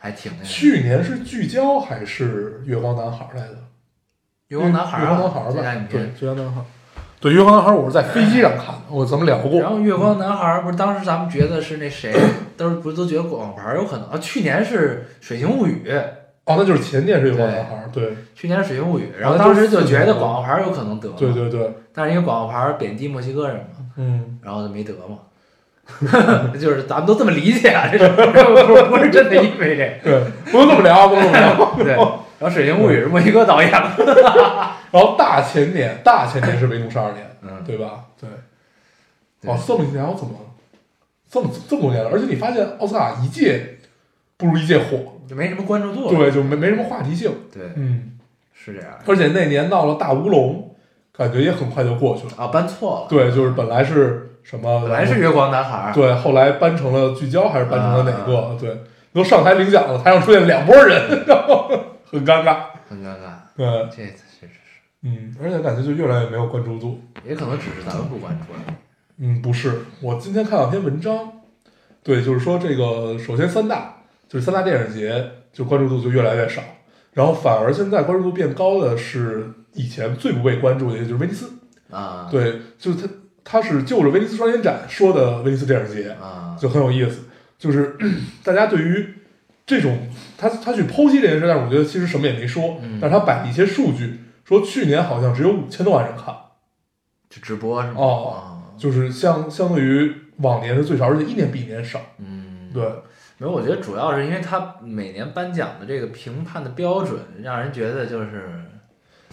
[0.00, 0.44] 还挺那个。
[0.44, 3.58] 去年是聚焦还是月光男孩来的？
[4.48, 6.14] 月光男孩儿月啊，光男孩吧对，片。
[6.20, 6.60] 月光男孩。
[7.20, 9.60] 对，月光男孩我是在飞机上看的，我怎么聊过。
[9.60, 12.12] 然后月光男孩儿不是当时咱们觉得是那谁，
[12.56, 14.16] 都是不是都觉得广牌儿有可能啊？
[14.18, 15.84] 去年是《水形物语》，
[16.46, 25.18] 哦，那就是前年是月光男孩，对，去年是《水形物语》，然后啊当时就就是觉得广告牌儿有可能得，对对对，但是因为广告牌贬低墨西哥人嘛，嗯，然后就没得嘛。
[26.58, 30.20] 就是咱们都这么理解啊，这是不是不是真的因为这对，
[30.52, 31.74] 不能这么聊，不能这么聊。
[31.84, 31.92] 对，
[32.40, 38.04] 然后《水形物语》是墨西哥导演的，然后大前年，大前年是维奴十二年，嗯，对吧？
[38.20, 38.28] 对。
[39.50, 40.32] 哦，这么一聊怎么
[41.30, 42.10] 这么这么多年了？
[42.12, 43.78] 而且你发现奥斯卡一届
[44.36, 44.98] 不如一届火，
[45.28, 46.08] 就没什么关注度。
[46.08, 47.30] 对，就没没什么话题性。
[47.52, 48.18] 对，嗯，
[48.52, 50.74] 是这样而且那年闹了大乌龙，
[51.16, 52.32] 感觉也很快就过去了。
[52.36, 54.80] 啊，搬错了，对，就是本来是什么？
[54.80, 58.56] 本来是月光男孩儿，对，后来搬成了聚焦，还是搬成了哪啊个？
[58.60, 58.78] 对，
[59.12, 61.70] 都上台领奖了，台上出现两拨人， 然后
[62.10, 62.56] 很尴尬。
[62.88, 67.00] 很尴尬，对，这确实是，嗯，而且感觉就越来越没有关注度。
[67.24, 68.76] 也可能只是咱们不关注了。
[69.18, 71.30] 嗯，不是，我今天看到一篇文章，
[72.02, 73.94] 对，就是说这个，首先三大
[74.28, 76.60] 就是三大电影节，就关注度就越来越少，
[77.12, 81.48] 然后反而现在关注度变高的是以前最不被关注的，也就是威尼斯。
[81.90, 83.12] 啊，对，就是他
[83.44, 87.24] 他是就着威尼斯双年展说的威尼斯电影节，啊，就很有意思，
[87.58, 87.96] 就是
[88.44, 89.14] 大家对于
[89.66, 92.98] 这种他他去剖析这件事，但是我觉得其实什么也没说，嗯。
[93.00, 96.34] 但是他摆了一些数据，说去年好像只有五千多万人看，
[97.28, 97.94] 就直播是吗？
[97.96, 98.36] 哦啊。
[98.78, 102.00] 就是相相对于往年是最少，而且一年比一年少。
[102.16, 102.82] 嗯，对，
[103.36, 108.64] 没有，我觉得主要是因为他每年颁奖的这个评判的标准，让人觉得就是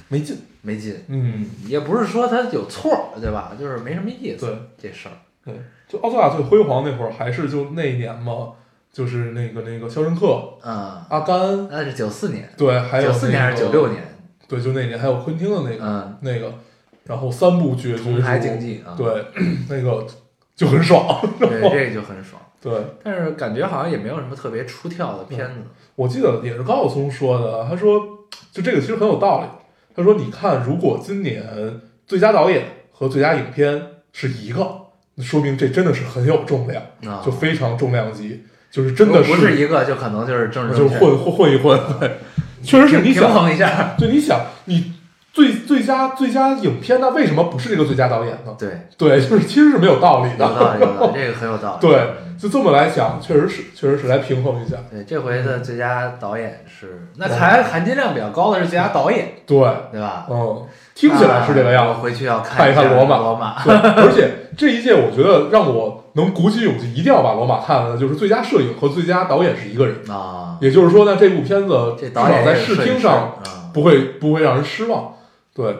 [0.09, 0.37] 没劲。
[0.67, 0.93] 没劲。
[1.07, 3.53] 嗯，也不是说他有错，对吧？
[3.57, 4.45] 就是没什么意思。
[4.45, 5.53] 对这事儿，对，
[5.87, 8.49] 就奥斯卡最辉煌那会儿，还是就那一年嘛，
[8.91, 10.25] 就是那个那个《肖申克》、
[10.61, 13.87] 嗯，阿甘，那是九四年，对，还有九四年还是九六？
[13.87, 14.03] 年？
[14.49, 16.53] 对，就那年还有昆汀的那个、嗯，那个，
[17.05, 19.25] 然后三部剧同台竞技啊，对，
[19.69, 20.05] 那个
[20.55, 21.21] 就很爽。
[21.39, 22.41] 对，这个就很爽。
[22.59, 25.61] 对，但是感觉好像也没有什么特别出挑的片子。
[25.95, 27.99] 我记得也是高晓松说的，他说
[28.51, 29.47] 就这个其实很有道理。
[29.97, 31.43] 他说，你看，如果今年
[32.05, 33.81] 最佳导演和最佳影片
[34.13, 34.63] 是一个，
[35.15, 42.11] 那说明这真的是很有重量，啊，就非常重量级，就是真的是不是一个，就可能就是政治就混混混一混，对，
[42.61, 43.95] 确实是你平想，衡一下。
[43.97, 44.93] 就，你想你
[45.37, 48.55] 最最佳最佳影片，那为什么不是这个最佳导演呢？
[48.57, 51.87] 对，对，就是其实是没有道理有道理，的，有道理，这个很有道理。
[51.87, 59.57] 对嗯就这么来讲，确实是确实是来平衡一下，对，这回的最佳导演是，那还含金量比较高的是最佳导演，对，
[59.91, 60.25] 对吧？
[60.29, 60.63] 嗯，
[60.95, 62.01] 听起来是这个样子。
[62.01, 63.63] 回去要看一看罗马罗马。
[63.63, 75.13] 对，而且这一届我觉得让我能鼓起勇气一定要把罗马看了的，就是最佳摄影和最佳导演是一个人，啊，也就是说呢，这部片子至这导演少在视听上啊，不会不会让人失望。
[75.57, 75.75] 对，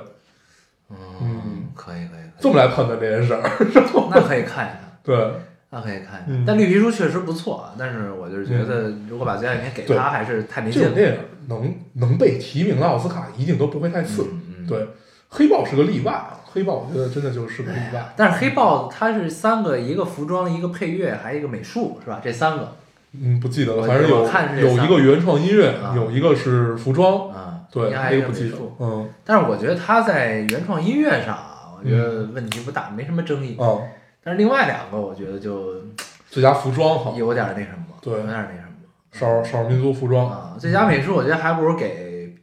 [0.90, 3.42] 嗯，可以可以可这么来判断这件事儿。
[4.10, 5.32] 那可以看一看，对，
[5.70, 6.46] 那可以看一嗯看。
[6.48, 10.96] 但绿皮书确实不错啊，但是我就是觉得，如果把最佳影片给他，还是太没劲了。
[10.96, 14.26] 电影能能被提名的奥斯卡，一定都不会太次。
[14.68, 14.88] 对，
[15.30, 18.13] 黑豹是个例外啊，黑豹我觉得真的就是个例外。
[18.18, 22.20] 但是黑豹它是三个，一个服装，一个配乐，还有一个美术，是吧？
[22.24, 22.76] 这三个，
[23.13, 28.75] 嗯，不记得了，反正有有一个原创音乐，啊有一个是服装，嗯，对，还那个不记得有美术。。
[28.80, 33.58] 嗯但是我觉得他在原创音乐上啊，我觉得问题不大，没什么争议。
[33.60, 33.80] 啊，
[34.23, 35.73] 但是另外两个，我觉得就
[36.30, 38.63] 最佳服装好，有点那什么，对有点那什么。
[39.12, 42.36] 少少数民族服装，啊，最佳美术我觉得还不如给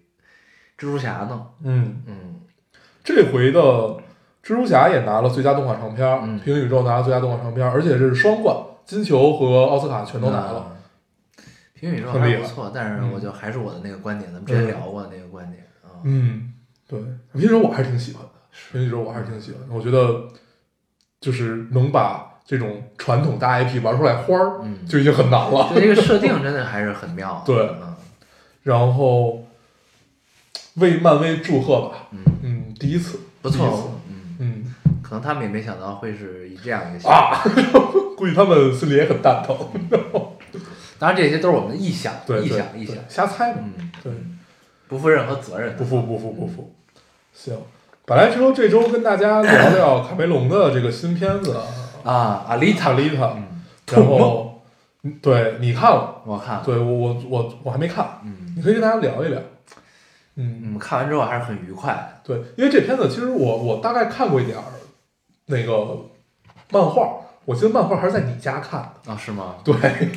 [0.76, 1.46] 蜘蛛侠呢。
[1.62, 2.40] 嗯，嗯，
[3.04, 3.60] 这回的
[4.42, 10.73] 蜘蛛侠也拿了最佳动画长片，嗯平行宇宙拿了最佳动画长片，而且这是双冠，金球和奥斯卡全都拿了。
[11.84, 11.90] 嗯。
[11.90, 16.00] 平行宇宙很厉害还不错，但是嗯我就还是我的那个观点，咱们之前聊过的那个观点啊。
[16.04, 16.52] 嗯，
[16.88, 16.98] 对，
[17.32, 18.30] 平行宇宙我还是挺喜欢的，
[18.72, 20.28] 平行宇宙我还是挺喜欢的，我觉得
[21.20, 25.70] 就是能把这种传统大 IP 玩出来花儿，嗯，就已经很难了。
[25.74, 27.42] 就这个设定真的还是很妙。
[27.46, 27.94] 对嗯
[28.62, 29.44] 然后
[30.76, 34.00] 为漫威祝贺吧，嗯，嗯，第一次，不错。
[34.08, 37.06] 嗯，嗯可能他们也没想到会是以这样一个。
[37.08, 37.42] 啊，
[38.16, 39.54] 估计他们心里也很蛋疼，
[41.04, 42.96] 当然这些都是我们的臆想，臆想，臆想。
[43.10, 44.10] 瞎猜嘛，嗯，对，
[44.88, 45.76] 不负任何责任。
[45.76, 46.74] 不负不负不负。
[47.34, 47.54] 行，
[48.06, 51.58] 本来说这周跟大家聊聊卡梅隆的这个新片子
[52.04, 53.62] 啊，阿丽《塔阿，丽塔》，嗯，
[53.92, 54.62] 然后
[55.02, 59.38] 嗯对你看了，我看了，对我我我我还没看，嗯你可以跟大家聊一聊。
[60.36, 62.18] 嗯，嗯，看完之后还是很愉快。
[62.24, 64.64] 对，因为这片子其实我我大概看过一点儿
[65.44, 65.98] 那个
[66.70, 69.12] 漫画，我记得漫画还是在你家看的。
[69.12, 69.56] 啊，是吗？
[69.64, 69.74] 对，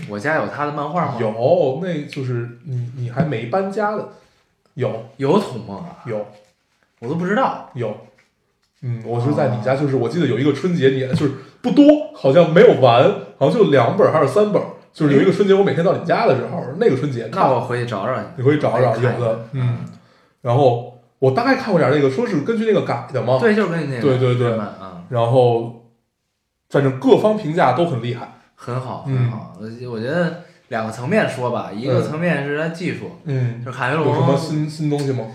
[0.09, 1.15] 我家有他的漫画吗？
[1.19, 4.09] 有，那就是你你还没搬家的，
[4.75, 6.25] 有有童梦啊，有
[6.99, 7.69] 我都不知道。
[7.73, 7.95] 有，
[8.81, 11.85] 嗯，我是在你家，就是我记得有一个春节，你就是不多，
[12.15, 13.03] 好像没有完，
[13.37, 14.61] 好像就两本还是三本，
[14.93, 19.79] 就是有一个春节，我每天到你家的时候，那个春节看那我回去找找你回去找找，有的，嗯，
[20.41, 25.86] 然后我大概看过点那个，说是根据那个改的嘛，对，就是根据那个对对对日漫啊，然后
[26.69, 29.17] 反正各方评价都很厉害，很好嗯。
[29.17, 29.57] 很好。
[29.59, 32.03] 我我觉得两个层面说吧，一个嗯。
[32.03, 35.25] 层面是它技术，嗯，就是卡梅有什么隆，新新东西吗？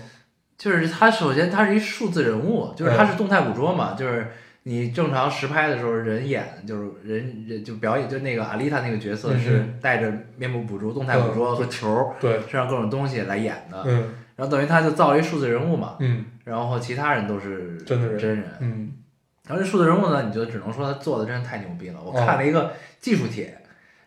[0.57, 2.97] 就是他首先他是一数字人物，就是嗯。
[2.97, 4.31] 他是动态捕捉嘛，就是
[4.63, 14.13] 你正常实拍的时候人演，就是人人就表演，就那个阿丽塔那个角色嗯是带着面部捕捉、动态捕捉和球对，身上各种东西来演的，嗯。
[14.35, 16.25] 然后等于他就造了一数字人物嘛，嗯。
[16.45, 18.91] 然后其他人都是真的人真人，嗯
[19.47, 21.95] 然后这数字人物呢，你就只能说他做的真是太牛逼了。
[22.01, 23.57] 我哦看了一个技术帖，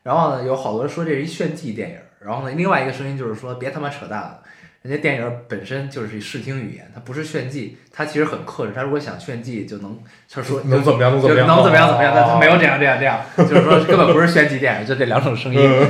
[0.03, 4.41] 然后呢，有好多人说这是一炫技电影，然后呢，另外一个声音就是说别他妈扯淡了，
[4.81, 9.99] 人家电影本身就是视听语言，它不是炫技，它其实很克制，他如果想炫技就能，
[10.33, 15.61] 他说能怎么样能怎就么样能怎么样怎么样，但他哦没有这样这样这样，就是说根本不是炫技电影，就这两种声音，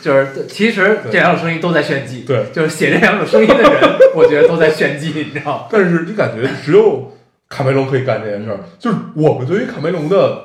[0.00, 3.78] 就是其实这两种声音都在炫技，对，就是写这两种声音的人，
[4.14, 5.66] 我觉得都在炫技，你知道吗？
[5.70, 7.12] 但是你感觉只有
[7.52, 10.44] 卡梅隆可以干这件事儿，就是我们对于卡梅隆的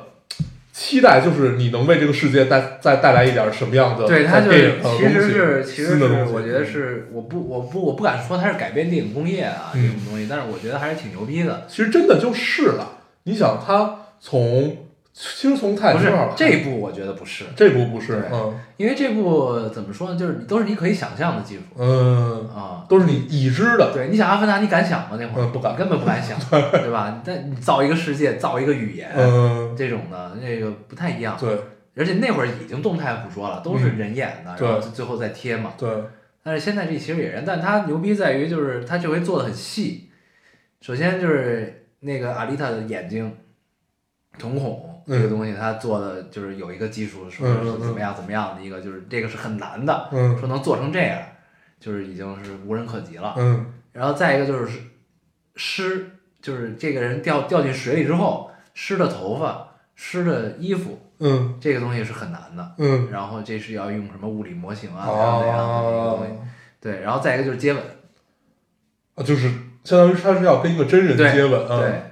[0.73, 11.65] 期待，就是你能为这个世界带再带来一点什么样的对，他就是其实是其实是我觉得是我不我不我不敢说他是改变电影工业啊这嗯种东西，但是我觉得还是挺牛逼的。
[11.69, 12.99] 其实真的就是了。
[13.23, 14.86] 你想，他从
[15.19, 22.85] 其实从泰不是坦尼克这一部，我觉得不是，这部不是，嗯因为这部怎么说呢，就是都是你可以想象的技术嗯，啊。
[22.87, 25.17] 都是你已知的，对，你想阿凡达，你敢想吗？
[25.19, 26.39] 那会儿嗯不敢根本不敢想，
[26.71, 27.19] 对吧？
[27.25, 31.35] 但你造一个世界，造一个语言，嗯，这种的那个不太一样。
[31.39, 31.57] 对
[31.95, 35.73] 而且那会儿已经动态捕捉了，都是人演的，对然后最后再贴嘛。
[35.75, 35.89] 对，
[36.43, 40.11] 但是现在这其实也是，但它牛逼在于就是它这回做的很细。
[40.79, 43.35] 首先就是那个阿丽塔的眼睛
[44.37, 50.37] 瞳孔这个东西，它做的就是有一个技术说是怎么样怎么样的一个，就是这个是很难的，嗯。
[50.37, 51.19] 说能做成这样，
[51.79, 53.33] 就是已经是无人可及了。
[53.37, 53.73] 嗯。
[53.93, 54.79] 然后再一个就是
[55.55, 61.57] 湿，就是这个人掉掉进水里之后，湿的头发、湿的衣服，嗯。
[61.59, 62.75] 这个东西是很难的。
[62.77, 66.31] 嗯，然后这是要用什么物理模型啊，怎样怎样的一个东西。
[66.33, 66.37] 啊，
[66.79, 67.81] 对，然后再一个就是接吻，
[69.15, 69.49] 啊就是
[69.83, 71.79] 相当于他是要跟一个真人接吻，啊。
[71.79, 72.03] 对，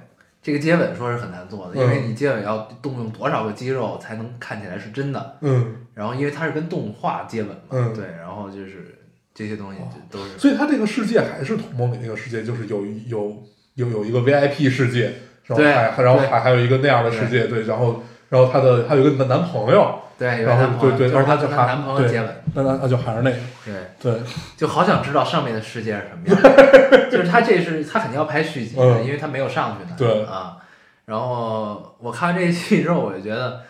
[0.46, 5.38] 这个接吻说是很难做的，嗯因为你接吻要动用多少个肌肉才能看起来是真的。
[5.40, 7.92] 嗯，然后因为它是跟动画接吻嘛，嗯。
[7.92, 8.96] 对，然后就是
[9.34, 13.42] 这些东西就都是所以它这个世界还是童梦里那个世界，就是有有
[13.74, 15.14] 有有一个 VIP 世界，
[15.46, 18.04] 然后对还然后还还有一个那样的世界，对，然后
[18.36, 24.20] 然后她的还有一个男朋友，对，有然后男朋友，对对然后就还跟她男朋友接吻，那那那就还是那个，对，对，
[24.56, 26.40] 就好想知道上面的世界是什么样，
[27.10, 29.04] 就是他这是他肯定要拍续集的，嗯。
[29.04, 30.24] 因为他没有上去呢，对。
[30.24, 30.56] 啊，
[31.06, 33.62] 然后我看完这一期之后，我就觉得，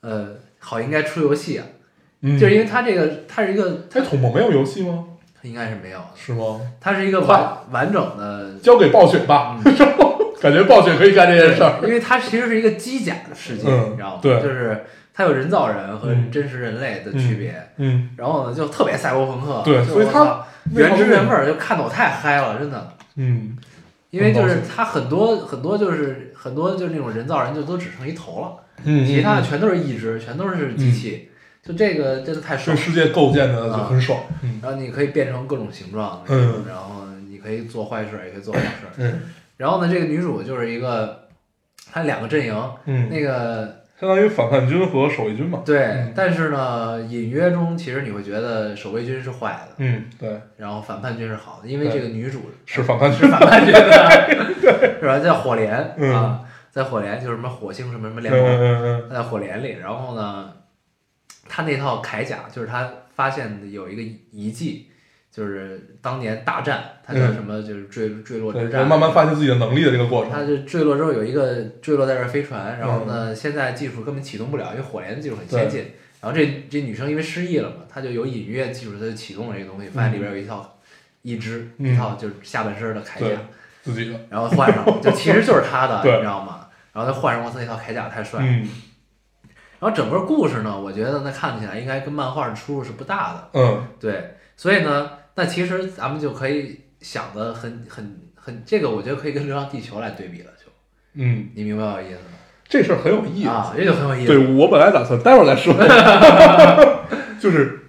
[0.00, 1.64] 呃，好应该出游戏啊，
[2.22, 5.04] 嗯，就是因为它这个它是一个，哎，童梦没有游戏吗？
[5.42, 6.60] 应该是没有的，是吗？
[6.80, 9.74] 它是一个完完整的，交给暴雪吧，嗯
[10.42, 11.78] 感觉暴雪可以干这件事儿。
[11.82, 14.20] 因为它其实是一个机甲的世界，嗯你知道吗？
[14.20, 22.92] 对就是它有人造人和嗯真实人类的区别，嗯，然后呢就特别赛博朋克，对所以它原汁原味儿，就看得我太嗨了，真的。
[23.16, 23.56] 嗯，
[24.10, 31.28] 因为就是它很多很多就是很多就是那种人造人就都只剩一头了，嗯，其他的全都是义肢，全都是机器，
[31.62, 32.82] 就这个真的太这爽了。
[32.82, 34.20] 世界构建的就很爽。
[34.42, 38.66] 嗯然后你可以变成各种形状，嗯然后你可以做坏事，也可以做好事。
[38.96, 39.20] 嗯
[39.62, 41.28] 然后呢，这个女主就是一个，
[41.92, 45.62] 她两个阵营，嗯，那个相当于反叛军和守卫军嘛。
[45.64, 53.30] 对，嗯但是呢，隐约中其实你会觉得守卫军是坏的，嗯，对，然后反叛军是好的，因为这个女主是反叛是军。
[53.30, 55.20] 反叛军的， 是吧？
[55.20, 56.40] 叫火莲、嗯啊，
[56.72, 60.52] 在火莲就是什么火星什么什么嗯联盟，嗯嗯在火莲里，然后呢，
[61.48, 64.02] 她那套铠甲就是她发现的有一个
[64.32, 64.88] 遗迹，
[65.32, 67.62] 就是当年大战，他叫嗯什么？
[67.62, 70.30] 就是坠坠落，之战，就慢慢发现自己的能力的这个过程。
[70.30, 80.78] 他就坠落之后有一个坠落在这儿飞船，然后呢，现在技术根本启动不了，因为火联的技术很先进，然后这这女生因为失忆了嘛，她就有隐约技术，她就启动了这个东西，发现里边有一套
[81.22, 81.94] 一只嗯。
[81.94, 83.40] 一套就是下半身的铠甲，
[83.82, 84.12] 自己。
[84.12, 86.66] 的，然后换上， 就其实就是他的，你知道吗？
[86.92, 88.44] 然后他换上，我操，那套铠甲太帅
[89.80, 93.84] 然后整个故事呢，我觉得那看起来应该跟漫画的出入是不大的，嗯。
[93.98, 100.70] 对，所以呢，那其实咱们就可以想的很很很，这个我觉得可以跟《流浪地球》来对比了，就
[101.14, 102.38] 嗯，你明白我意思吗？
[102.68, 103.48] 这事儿很有意思。
[103.48, 104.26] 啊，这就很有意思。
[104.26, 105.74] 对我本来打算待会儿再说，
[107.38, 107.80] 就是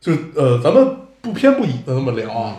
[0.00, 2.56] 就呃，咱们不偏不倚的那么聊啊。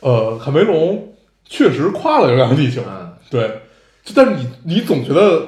[0.00, 3.60] 呃，卡梅隆确实夸了《流浪地球》，嗯，对，
[4.04, 5.46] 就但是你你总觉得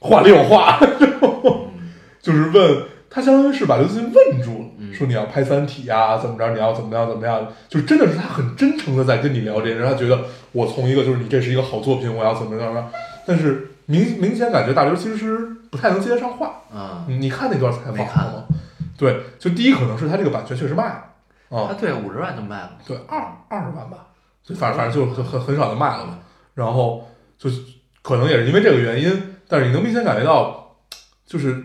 [0.00, 1.70] 话里有话，嗯
[2.20, 10.18] 就是问他，相当于是把刘慈欣问住了，嗯说你要拍《三体》呀，怎么着，你要怎么样怎么样，就是真的是他很真诚的在跟你聊这件事，他觉得
[10.52, 12.90] 我从一个就是你这是一个好作品，我要怎么样怎么样，
[13.26, 15.38] 但是明明显感觉大刘其实
[15.70, 16.62] 不太能接得上话。
[16.74, 18.44] 嗯，你你看那段采访没看了吗？
[18.96, 21.04] 对，就第一可能是他这个版权确实卖了
[21.56, 24.08] 啊，他对五十万就卖了，对二二十万吧，
[24.44, 26.18] 就反正反正就很很很少就卖了嘛。
[26.54, 27.08] 然后
[27.38, 27.48] 就
[28.02, 30.76] 可能也是因为这个原因，但是你能明显感觉到，
[31.24, 31.64] 就是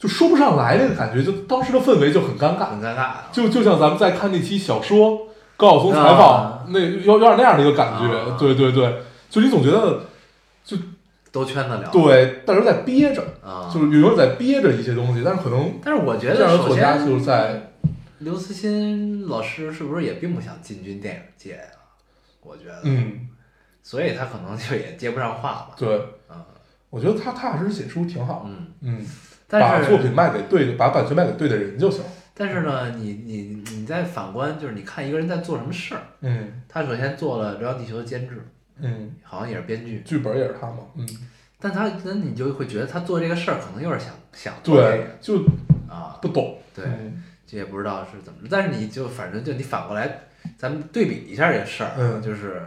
[0.00, 3.10] 就说不上来那个感觉，就当时的氛围就很尴尬，很尴尬。
[3.30, 5.28] 就就像咱们在看那期小说
[5.58, 6.64] 高晓松采访、啊。
[6.70, 8.34] 那有有点那样的一个感觉，啊。
[8.38, 10.00] 对对对，就你总觉得
[10.64, 10.74] 就
[11.30, 11.90] 都圈得了。
[11.92, 17.72] 对，但是在憋着，啊，就是有时候在憋着一些东西，但是可能但是我觉得作家先就是在
[18.20, 21.76] 刘慈欣老师是不是也并不想进军电影界啊？
[22.42, 23.28] 我觉得，嗯，
[23.82, 25.70] 所以他可能就也接不上话吧。
[25.76, 26.36] 对，嗯。
[26.88, 29.06] 我觉得他踏踏实实写书挺好，嗯，嗯，
[29.58, 36.62] 把但是作品卖给对的，把版权卖给对的人就行，但是呢，你你你再反观，就是你看一个人在做什么事儿，嗯。
[36.68, 38.46] 他首先做了《流浪地球》的监制，
[38.78, 41.04] 嗯，好像也是编剧，剧本也是他嘛，嗯，
[41.58, 45.44] 但他那你就会觉得他做这个事儿可能又是想想做这对个，就
[45.92, 50.20] 啊，不懂，对，嗯这也不知道是怎么，但是你就反正就你反过来，
[50.56, 52.62] 咱们对比一下这个事儿啊，嗯就是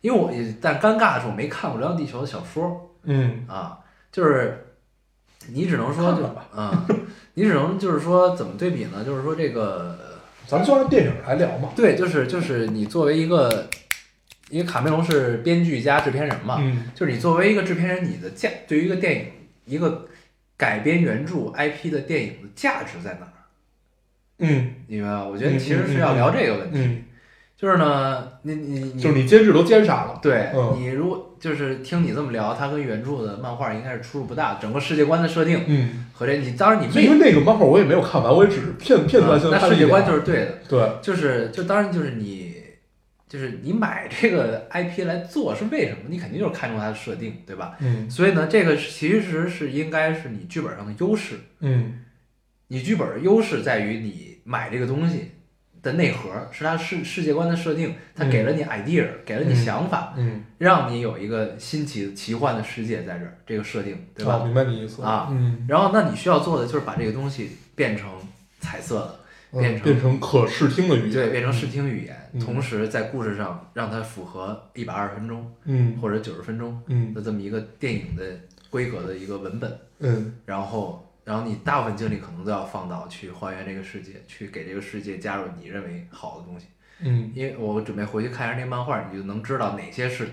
[0.00, 3.44] 因为我也但尴尬的是我没看过《流浪地球》的小说嗯。
[3.46, 3.78] 啊，
[4.10, 4.71] 就是
[5.50, 7.00] 你只能说就看看吧嗯，
[7.34, 9.02] 你只能就是说怎么对比呢？
[9.04, 9.98] 就是说这个
[10.46, 13.68] 咱们就按电影来聊嘛，对，就是就是你作为一个，
[14.50, 19.26] 因为卡梅隆是编剧加制片人嘛，嗯就是你作为一个制片人，你的价对于一个电影
[19.64, 20.06] 一个
[20.56, 23.32] 改编原著 IP 的电影的价值在哪儿？
[24.38, 25.24] 嗯你明白吗？
[25.24, 27.04] 我觉得其实是要聊这个问题，嗯，
[27.56, 42.54] 就是呢，你你你就是你监制都监傻了，对、嗯你如果就是听你这么聊，它跟原著的漫画应该是出入不大，整个世界观的设定嗯，和这你当然你没因为那个漫画我也没有看完，我也只是片片段性的那世界观就是对的，对，就是就当然就是你，
[43.28, 46.02] 就是你买这个 IP 来做是为什么？
[46.06, 47.76] 你肯定就是看中它的设定，对吧？
[47.80, 51.40] 嗯所以呢，这个其实是应该是你剧本上的优势。
[51.58, 52.04] 嗯
[52.68, 55.32] 你剧本的优势在于你买这个东西
[55.82, 64.36] 的内核，是它世世界观的设定，它给了你 idea，、给了你想法，嗯，让你有一个新奇奇幻的世界在这儿，这个设定，对吧？
[64.36, 68.08] 哦明白你意思啊嗯，然后，那你需要做的就是把这个东西变成
[68.60, 69.20] 彩色的，
[69.52, 75.98] 嗯变成变成可视听的语言，对，变成视听语言，嗯同时在故事上让它符合一百二十分钟嗯。
[76.00, 77.12] 或者九十分钟嗯。
[77.12, 78.22] 的这么一个电影的
[78.70, 80.34] 规格的一个文本，嗯。
[80.46, 86.66] 然后，然后你大部分精力可能都要放到去还原这个世界，去给这个世界加入你认为好的东西。
[87.04, 90.28] 嗯因为我准备回去看一下那漫画，你就能知道哪些是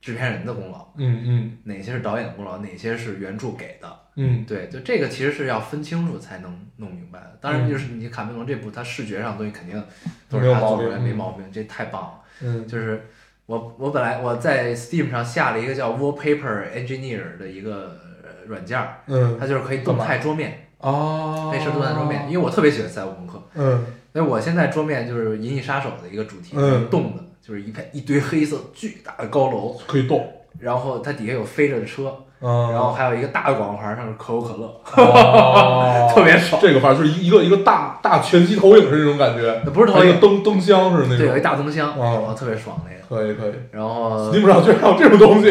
[0.00, 4.00] 制片人的功劳，嗯嗯哪些是导演的功劳，哪些是原著给的。
[4.16, 7.38] 嗯对，就这个其实是要分清楚才能弄明白的。
[7.40, 9.82] 当然，就是你卡梅隆这部，他视觉上的东西肯定
[10.28, 12.20] 都是他做出来没毛病这太棒了。
[12.42, 13.08] 嗯就是
[13.46, 18.03] 我我本来我在 Steam 上下了一个叫 Wallpaper Engineer 的一个呃
[18.46, 19.36] 软件儿，嗯。
[19.38, 23.84] 它就是可以动态桌面，哦，可以设动态桌面，因为我特别喜欢赛博朋克，嗯。
[24.12, 26.88] 所以我现在桌面就是《银翼杀手》的一个主题，嗯。
[26.88, 36.10] 动的，就是一片一堆黑色巨大的高楼，可以动，然后它底下有飞着的车，嗯，然后还有一个大的广告牌，上面可口可乐，哦。
[36.14, 36.60] 特别爽。
[36.62, 41.18] 这个反正就是一个一个大大全息投影是那种感觉，不是投影灯灯箱是那种。
[41.18, 42.20] 对，有一，大灯箱，哦。
[42.20, 43.52] 然后特别爽那个，可以可以。
[43.70, 45.50] 然后，Steam 上居然还有这种东西，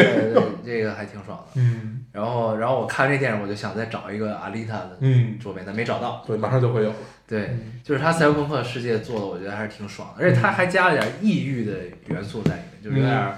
[0.64, 1.60] 这个还挺爽的。
[1.60, 1.90] 嗯。
[2.12, 6.22] 然后，然后我看这电影，我就想再找一个阿丽塔的嗯，桌面，但没找到。
[6.24, 6.90] 对，马上就会有。
[6.90, 6.94] 了，
[7.26, 7.72] 对，嗯。
[7.82, 11.72] 就是他赛博朋克世界做的，我觉得还是挺爽的，而且他还加了点异域的
[12.06, 13.34] 元素在里面，就是有点儿，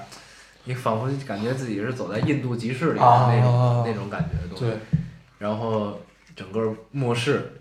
[0.67, 4.65] 你仿佛感觉自己是走在印度集市里的那种、啊那种感觉的东西。
[4.65, 5.01] 对，
[5.39, 5.99] 然后
[6.35, 7.53] 整个末世、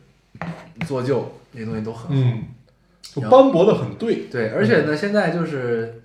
[0.85, 2.07] 做旧那东西都很好。
[2.09, 2.43] 嗯，
[3.01, 6.01] 就斑驳的很对，对，而且呢，现在就是，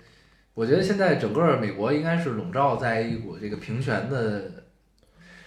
[0.53, 4.43] 我觉得现在整个美国应该是笼罩在一股这个平权的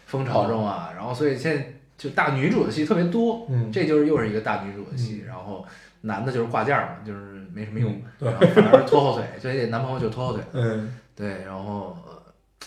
[0.06, 3.70] 风潮中啊，然后所以现在就大女主的戏特别多，嗯。
[3.72, 5.28] 这就是又是一个大女主的戏，嗯。
[5.28, 5.64] 然后
[6.00, 12.22] 男的就是挂件儿嘛，就是没什么用，然后反而拖后腿，所以男朋友就拖后腿，嗯对，然后、呃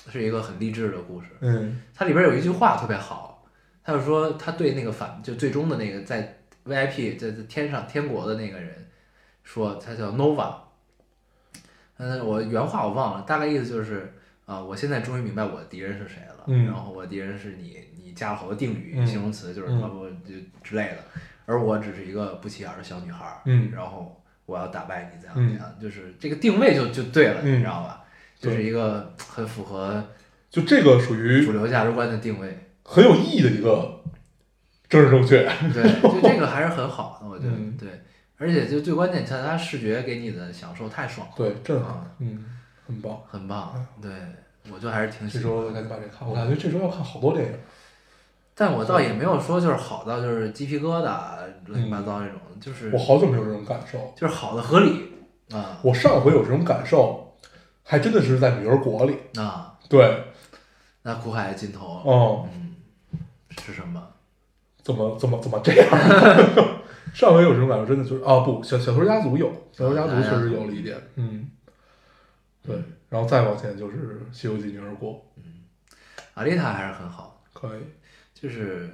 [0.10, 1.28] 是一个很励志的故事。
[1.42, 3.44] 嗯它里边有一句话特别好，
[3.84, 8.88] 他就说他对那个反就最终的那个在 VIP 在在天上天国的那个人
[9.44, 10.54] 说，他叫 Nova。
[11.98, 14.14] 嗯，我原话我忘了，大概意思就是
[14.46, 16.46] 啊、我现在终于明白我的敌人是谁了。
[16.48, 20.98] 嗯然后我的敌人是你，你加了好多定语、嗯形容词，就是嗯什么就之类的，
[21.46, 23.42] 而我只是一个不起眼的小女孩。
[23.46, 28.06] 嗯然后我要打败你，怎样嗯怎样，就是这个定位就就对了，嗯你知道吧？
[28.40, 30.04] 就是一个很符合
[30.50, 32.58] 就这个属于主流价值观的定位。
[32.84, 34.02] 很有意义的一个
[34.88, 35.44] 政治正确。
[35.74, 37.90] 对，就这个还是很好的，我觉得、嗯对，
[38.38, 42.46] 而且就最关键，像它视觉给你的享受太爽了，对，震撼啊，嗯，
[42.86, 43.20] 很棒。
[43.28, 43.86] 很棒。
[44.02, 44.12] 对，
[44.72, 45.74] 我就还是挺喜这周欢的。
[45.74, 47.52] 赶紧把这看，我感觉这周要看好多电影。
[48.56, 54.14] 但我倒也没有说就是好到就是鸡皮疙瘩乱七八糟那种，就是我好久没有这种感受。
[54.16, 55.12] 就是好的合理
[55.52, 57.27] 啊我上回有这种感受，
[57.88, 59.18] 还真的是在女儿国里。
[59.40, 60.26] 啊，对，
[61.04, 62.76] 那苦海的尽头，哦，嗯，
[63.62, 64.06] 是什么？
[64.84, 65.90] 怎么怎么怎么这样？
[67.14, 71.50] 上回有这种感觉，真的就是啊，不，小小偷家族有，小偷家族确实有了一点，嗯，
[72.62, 72.76] 对，
[73.10, 75.44] 然后再往前就是《西游记女儿国嗯。
[76.34, 77.82] 阿丽塔还是很好，》，可以，
[78.34, 78.90] 就是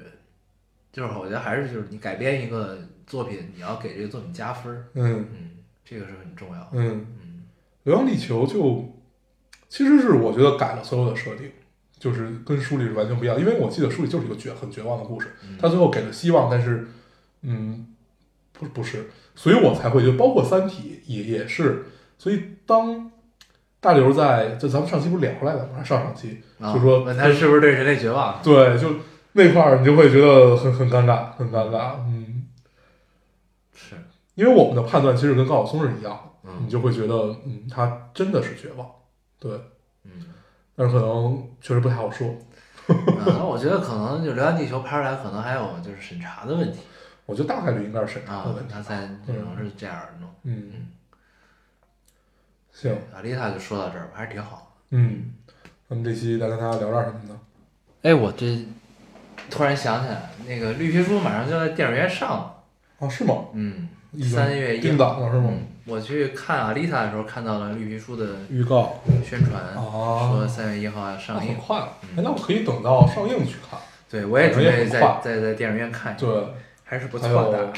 [0.92, 5.28] 就是我觉得还是就是你改编一个作品，你要给这个作品加分，嗯。
[5.34, 5.50] 嗯，
[5.84, 7.23] 这个是很重要的，嗯，嗯
[7.84, 8.94] 《流浪地球》就
[9.70, 11.52] 其实是我觉得改了所有的设定，
[12.00, 15.58] 就是跟书里是完全不一样，因为我记得书里就是一个绝很绝望的故事，嗯。
[15.60, 16.88] 他最后给了希望，但是
[17.42, 17.88] 嗯，
[18.54, 21.86] 不不是，所以我才会就包括《三体也》也是，
[22.18, 23.12] 所以当
[23.80, 25.84] 大刘在就咱们上期不是聊出来的吗？
[25.84, 28.42] 上上期啊就说问他是不是对人类绝望？
[28.42, 28.88] 对，就
[29.34, 32.46] 那块儿你就会觉得很很尴尬，很尴尬，嗯，
[33.76, 33.96] 是，
[34.36, 37.16] 因为我们的判断其实跟高晓松是一样的，嗯你就会觉得
[37.46, 38.90] 嗯，他真的是绝望，
[39.40, 39.52] 对，
[40.04, 40.12] 嗯，
[40.76, 42.28] 但是可能确实不太好说。
[42.86, 46.80] 啊那我觉得可能就《流浪地球》拍出来，可能还有就是审查的问题
[47.26, 48.74] 我觉得大概率应该是审查的啊问，题。
[48.74, 50.30] 他才只能是这样弄。
[50.44, 50.88] 嗯，
[52.74, 54.76] 行，阿丽塔就说到这儿吧，还是挺好。
[54.90, 55.32] 嗯，
[55.88, 57.40] 咱们这期再跟大家聊点什么呢？
[58.02, 58.66] 哎，我这
[59.50, 62.64] 突然想起来，那个《绿皮书》马上就在电影院上了，
[63.00, 63.46] 啊，是吗？
[63.54, 63.88] 嗯，
[64.22, 65.50] 三月一定档了是吗？
[65.50, 69.02] 嗯我去看阿丽塔的时候看到了《绿皮书》的预告。
[69.24, 71.54] 宣传，啊说三月一号要上映。
[71.54, 72.10] 很快了，嗯。
[72.18, 73.80] 哎，那我可以等到上映去看。
[74.10, 76.44] 对，我也准备在在在电影院看一下，对，
[76.84, 77.74] 还是不错的。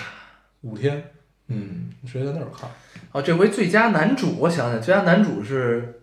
[0.62, 1.04] 五天，
[1.48, 2.70] 嗯，你直接在那儿看。
[3.12, 6.02] 哦，这回最佳男主，我想想，最佳男主是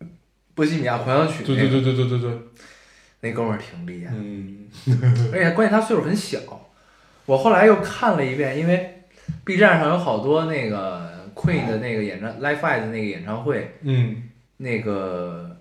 [0.54, 2.30] 《波西米亚狂想曲》对对对对对对对，
[3.20, 4.68] 那哥们儿挺厉害，嗯。
[5.32, 6.38] 而且关键他岁数很小。
[7.24, 9.02] 我后来又看了一遍，因为
[9.44, 14.22] B 站上有好多那个 Queen 的那个演唱 Live Aid 的那个演唱会，嗯
[14.56, 15.54] 那个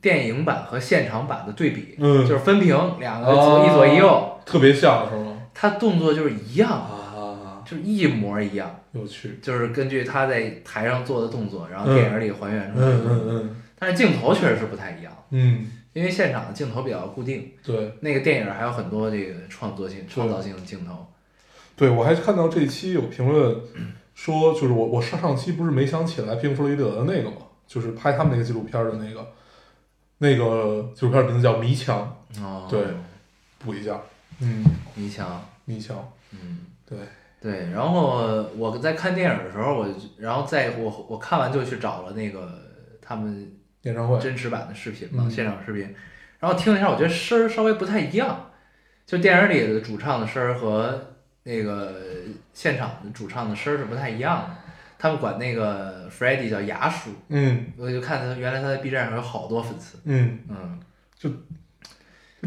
[0.00, 5.42] 电影版和现场版的对比，嗯，就是分屏两个一左一右，特别像是吗？
[5.54, 9.38] 他动作就是一样，啊，就是一模一样，有趣。
[9.40, 13.06] 就是根据他在台上做的动作，然后嗯电影里还原出来嗯。
[13.06, 21.06] 嗯嗯但是镜头确实是不太一样，嗯，因为现场的镜头比较固定，对那个电影还有很多这个创作性、创造性的镜头。
[21.76, 23.56] 对，我还看到这期有评论
[24.14, 27.36] 说，就是我我上上期不是没想起来冰弗洛伊德的那个嘛，
[27.66, 29.32] 就是拍他们那个纪录片的那个，
[30.18, 32.24] 那个纪录片名字叫《迷墙。
[32.40, 32.80] 哦，对》，
[33.58, 34.00] 补一下。
[34.40, 36.98] 嗯，迷墙，迷墙，嗯，对，
[37.40, 37.70] 对。
[37.70, 39.88] 然后我在看电影的时候，我
[40.18, 42.60] 然后在我我看完就去找了那个
[43.00, 43.52] 他们
[43.82, 44.18] 演唱会。
[44.18, 45.30] 真实版的视频嘛，嗯。
[45.30, 45.94] 现场视频，
[46.40, 48.50] 然后听了一下，我觉得声儿稍微不太一样，
[49.06, 51.13] 就电影里的主唱的声儿和
[51.44, 51.92] 那个
[52.52, 54.50] 现场的主唱的声儿是不太一样的。
[54.98, 57.66] 他们管那个 f r e d d y 叫牙叔，嗯。
[57.76, 60.80] 我就看他原来他在 B 站上有好多粉丝，嗯，嗯。
[61.18, 61.28] 就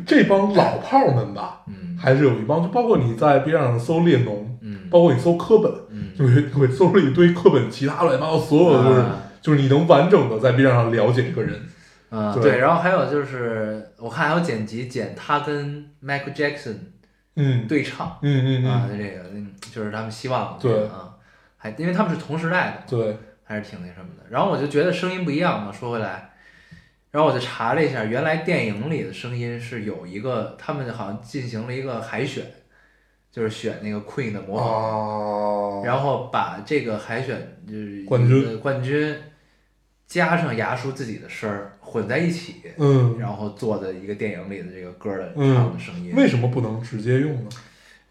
[0.05, 1.95] 这帮老炮儿们吧，嗯。
[1.97, 4.89] 还是有一帮，就包括你在 B 站上搜列侬，嗯。
[4.89, 9.23] 包括你搜课本，嗯，就会会搜出一堆课本，其他乱七八糟，所有的就是，啊。
[9.39, 11.61] 就是你能完整的在 B 站上了解这个人。
[12.09, 12.41] 啊，对。
[12.41, 16.75] 对，然后还有就是我看还有剪辑剪他跟 Michael Jackson
[17.37, 17.67] 嗯。
[17.67, 20.87] 对唱嗯嗯啊，嗯，这个嗯就是他们希望的对。
[20.87, 21.15] 啊，
[21.57, 24.25] 还因为他们是同时代的，对，还是挺那什么的。
[24.29, 26.31] 然后我就觉得声音不一样嘛，说回来，
[27.11, 32.45] 然后我就查了一下，原来电影里的声音是有一个，他们好像进行了一个海选，
[33.31, 39.15] 就是选那个 Queen 的模仿，哦然后把这个海选就是冠军呃冠军
[40.05, 46.13] 加上牙叔自己的声儿混在一起，嗯，然后做的一个电影里的这个歌的嗯唱的声音。
[46.15, 47.49] 为什么不能直接用呢？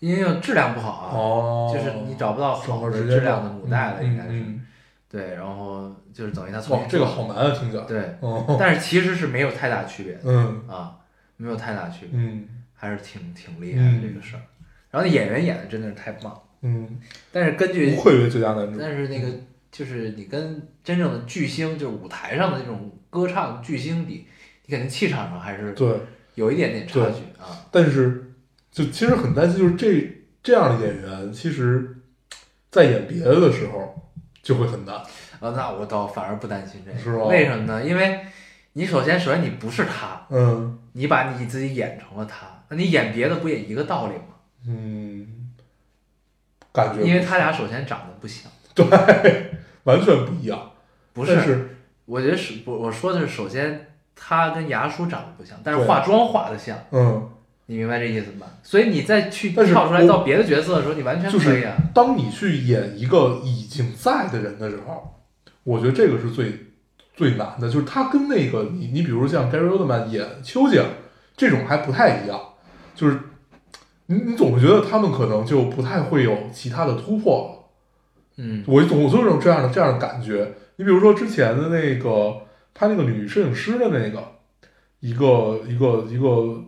[0.01, 4.31] 因为质量不好啊，哦，就是你找不到好的整个直接质量的母带了，嗯应该是。
[4.33, 4.63] 嗯
[5.09, 7.85] 对，然后就是等于他嗯哇，重新这个好难啊，听起来。
[7.85, 10.97] 对，哦，但是其实是没有太大区别的嗯啊，
[11.37, 14.43] 没有太大区别，嗯还是挺挺厉害的嗯这个事儿。
[14.91, 16.99] 然后那演员演的真的是太棒，嗯，
[17.33, 18.79] 但是根据不愧为最佳男主。
[18.79, 19.29] 但是那个
[19.71, 24.27] 就是你跟真正的巨星，就是舞台上的那种歌唱巨星比，
[24.67, 25.89] 你肯定气场上还是对，
[26.35, 27.65] 有一点点差距啊。
[27.71, 28.35] 但是
[28.71, 31.97] 就其实很担心，就是这这样的演员，其实，
[32.71, 34.13] 在演别的的时候
[34.43, 34.95] 就会很难。
[34.95, 37.83] 啊，那我倒反而不担心这个，为什么呢？
[37.83, 38.21] 因为
[38.75, 44.35] 你首先首先你不是他，嗯你把你自己演成了他，那你演别的不也一个道理吗？
[44.67, 45.51] 嗯，
[46.73, 48.85] 感觉因为他俩首先长得不像，对
[49.85, 50.73] 完全不一样。
[51.13, 51.76] 不但是
[52.07, 57.29] 我觉得是我我说的是，首先他跟牙叔长得不像，但是化妆化的像，嗯，
[57.67, 58.47] 你明白这意思吗？
[58.63, 61.77] 所以你再去跳出来我到别的角色的时候，你完全就可以啊。
[61.93, 65.21] 当你去演一个已经在的人的时候，
[65.65, 66.67] 我觉得这个是最
[67.15, 70.83] 最难的，就是他跟那个你你比如像 Gary Oldman 演秋瑾
[71.37, 72.41] 这种还不太一样，
[72.95, 73.19] 就是
[74.07, 77.67] 你你总会觉得他们可能就不太会有其他的突破了。
[78.39, 80.55] 嗯我总我就有这样的这样的感觉。
[80.77, 82.35] 你比如说之前的那个
[82.73, 84.23] 他那个女摄影师的那个
[85.01, 86.63] 一个一个一个，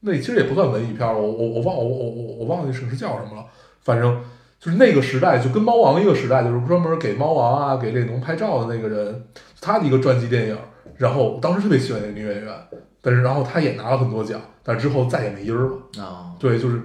[0.00, 3.46] 那其实也不算文艺片儿，我我我忘我我我我忘了那摄影师叫什么了，
[3.80, 4.22] 反正
[4.58, 9.24] 就是那个时代就跟猫王一个时代，就是专门给猫王啊给列侬拍照的那个人，
[9.60, 10.58] 他的一个传记电影。
[10.96, 12.54] 然后我当时特别喜欢那个女演员，
[13.00, 16.04] 但是然后她也拿了很多奖，但之后再也没音儿了。
[16.04, 16.78] 啊，对，就是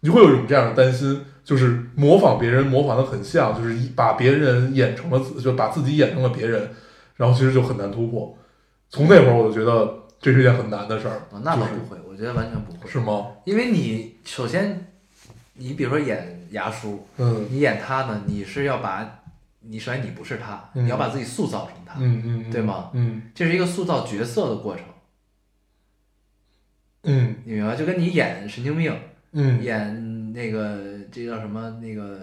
[0.00, 6.70] 你会有一种这样的担心，就是模仿别人模仿的很像，就是把别人演成了自，就把自己演成了别人，
[7.16, 8.38] 然后其实就很难突破。
[8.88, 13.32] 从那会儿我就觉得这是一件很难的事儿，啊那倒就是不会，我觉得完全不会，是吗？
[13.44, 14.92] 因为你首先，
[15.54, 19.22] 你比如说演牙叔，嗯你演他呢，你是要把
[19.58, 22.90] 你首先你不是他，嗯你要把自己塑造成他，嗯嗯，嗯对吗？
[22.92, 24.84] 嗯这是一个塑造角色的过程，
[27.02, 27.74] 嗯你明白？
[27.74, 28.96] 就跟你演神经病，
[29.32, 32.18] 嗯演那个这叫什么那个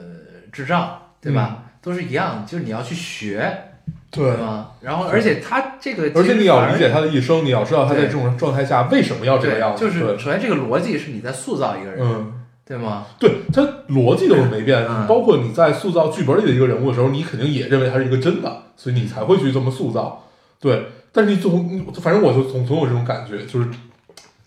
[0.51, 1.63] 智障，对吧？
[1.81, 3.39] 都是一样，就是你要去学，
[3.85, 4.37] 嗯对对。
[4.37, 4.71] 吗？
[4.81, 9.85] 然后而且他这个，而且你要理解他的一生，你要知道他在这种状态下为什么要这个样，子。
[9.85, 12.33] 就是首先这个逻辑是你在塑造一个人，嗯，
[12.65, 13.05] 对吗？
[13.19, 20.23] 对，他逻辑都是没变，嗯包括你在塑造剧本里的一个人物的时候，你肯定也认为他是一个真的，所以你才会去这么塑造。
[20.59, 23.67] 对，但是你总，反正我就总总有这种感觉，就是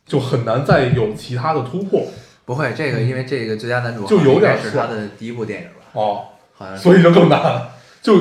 [0.04, 2.02] 就很难再有其他的突破
[2.50, 6.76] 不会，这个因为这个最佳男主就有点是他的第一部电影吧，哦，好像。
[6.76, 7.70] 所以就更难，
[8.02, 8.12] 就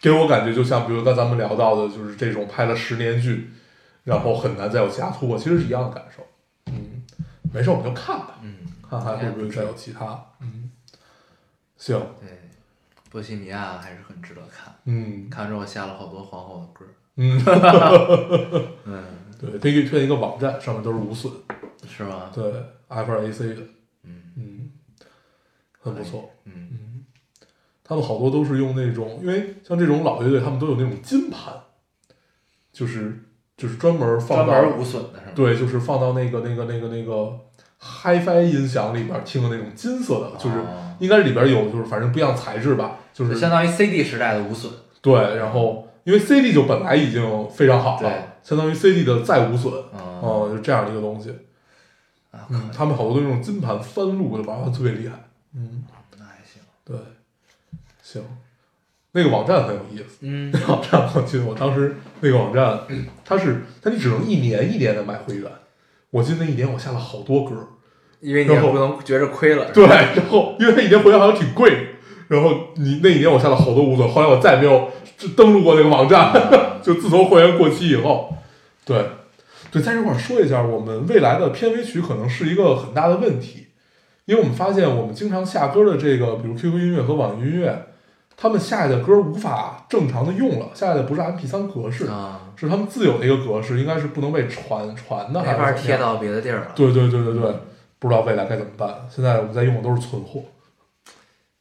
[0.00, 3.50] 给我感觉就像比如刚才咱们聊到的，就是这种拍了十年剧，
[4.04, 6.22] 然后很难再有其他突破，其实是一样的感受。
[6.66, 7.02] 嗯，
[7.52, 8.58] 没事，我们就看吧，嗯，
[8.88, 10.24] 看看会不会再有其他。
[10.40, 10.70] 嗯，
[11.76, 12.28] 行，对，
[13.10, 17.42] 波西米亚还是很值得看，嗯看完之后下了好多皇后的歌，嗯。
[18.86, 19.04] 嗯，
[19.40, 21.32] 对，可以推荐一个网站，上面都是无损，
[21.88, 22.30] 是吗？
[22.32, 22.52] 对
[22.88, 23.62] ，FRAC 的，
[24.02, 24.22] 嗯。
[24.36, 24.70] 嗯，
[25.80, 26.52] 很不错，嗯。
[26.72, 27.04] 嗯，
[27.82, 31.52] 他们好多都是用那种，因为像这种老乐队，他们都有那种金盘，
[32.72, 33.20] 就是
[33.56, 35.32] 就是专门放到专门无损的是吗？
[35.34, 37.38] 对，就是放到那个那个那个那个
[37.80, 40.80] HiFi 音响里边听的那种金色的，就是哦。
[41.00, 44.72] 应该里边有就是反正不一样材质吧，就就是相当于 CD 时代的无损，
[45.02, 51.34] 对，然后因为 CD 就本来已经非常好对了，相当于 CD 的再无损，嗯哦，就这样的一个东西。
[52.34, 55.14] 啊，嗯，他们好多那种金盘翻录的吧，特别厉害。
[55.54, 55.84] 嗯，
[56.18, 56.96] 那还行，对，
[58.02, 58.22] 行，
[59.12, 60.18] 那个网站很有意思。
[60.20, 60.50] 嗯。
[60.52, 62.80] 那个网站我记得我当时那个网站，
[63.24, 65.50] 它是，它你只能一年一年的买会员。
[66.10, 67.54] 我记得那一年我下了好多歌，
[68.20, 71.76] 因为你也然后不能觉着亏了，对，然后因为那一年会员好像挺贵的，
[72.28, 74.90] 然后你那一年我下了好多无损，后来我再也没有
[75.36, 76.70] 登录过那个网站，嗯。
[76.84, 78.36] 就自从会员过期以后，
[78.84, 79.06] 对，
[79.74, 83.66] 对，在这块儿说一下，我们未来的片尾曲可能是一个很大的问题，
[84.24, 87.86] 因为我们发现我们经常下歌的这个，比如 QQ 音乐和网易音乐，
[88.36, 96.72] 他们下来的歌无法正常的用了，下来的不是 MP3 格式，啊，是他们自有的一个格式，应该是不能被传传的，没法贴到别的地儿了。
[96.76, 97.54] 对对对对对，
[97.98, 98.94] 不知道未来该怎么办。
[99.10, 100.40] 现在我们在用的都是存货，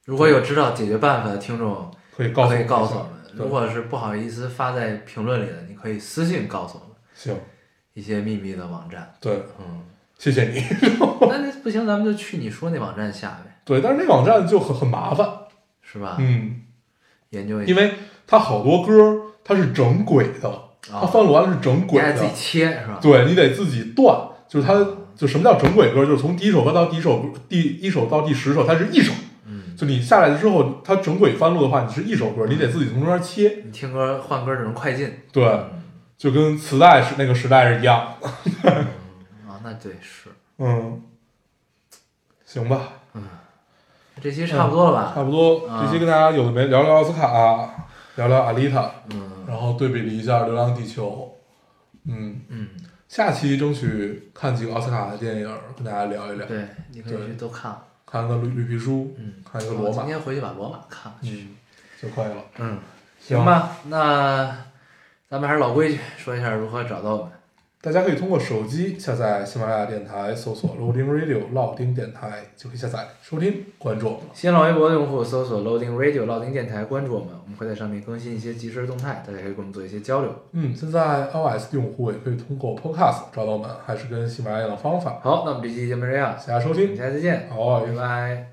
[0.06, 3.10] 如果有知道解决办法的听众，可以告诉可以告诉我们。
[3.34, 7.36] 如果是不好意思发在评论里的，你可以私信告诉我们行，
[7.94, 9.14] 一些秘密的网站。
[9.20, 9.82] 对，嗯，
[10.18, 10.64] 谢谢你。
[11.30, 15.28] 那那不行，咱们就去你说那网站下呗，对，但是那网站就很很麻烦，
[15.82, 16.18] 是吧？
[16.20, 16.62] 嗯，
[17.30, 17.70] 研究一下。
[17.70, 17.94] 因为
[18.28, 20.52] 它好多歌它是整轨的，
[20.90, 23.00] 它翻录完了是整轨的你得自己，切是吧？
[23.02, 24.18] 对你得自己断，
[24.48, 24.74] 就是它
[25.16, 29.14] 就什么叫整轨歌，就是从第一首歌到第一首第一首到第十首，它是一首，
[29.46, 35.44] 嗯，就你下来之后，它整轨翻录的话，你是一首歌，你得自己从中间切，你听歌换歌只能快进，对，
[36.24, 38.16] 就跟磁带是那个时代是一样，
[39.46, 41.04] 啊，那对是，嗯，
[42.46, 43.28] 行吧，嗯。
[44.22, 45.12] 这期差不多了吧？
[45.14, 49.44] 差不多，啊这期跟大家有的没聊聊奥斯卡，聊聊阿丽塔，嗯。
[49.46, 51.36] 然后对比了一下《流浪地球》，
[52.10, 52.70] 嗯，嗯，
[53.10, 57.70] 下期争取看几个奥斯卡的电影，跟大家聊一聊，对，你可以去都看。
[57.70, 57.84] 了。
[58.06, 60.04] 看个绿绿皮书，嗯，看一个罗马。
[60.04, 61.32] 今，天回去把罗马看了去。
[61.32, 61.50] 嗯，
[62.02, 62.42] 就可以了。
[62.60, 62.80] 嗯，
[63.20, 64.56] 行吧，那
[65.34, 67.32] 咱们还是老规矩，说一下如何找到我们。
[67.82, 74.20] 大家可以通过手机下载喜马拉雅电台，搜索 Loading Radio 老丁电台，就可以下载收听，关注我们。
[74.32, 80.32] 新浪微博的用户搜索 Loading Radio 老丁电台，关注我们，我们会在上面更新一些即时动态，大家可以跟我们做一些交流。
[80.52, 85.20] 嗯，现在 iOS 用户也可以通过 Podcast 找到我们，还是跟喜马拉雅的方法。
[85.24, 88.53] 好，那我们这期节目这样，大家收听我们听，下次再见，好，拜拜。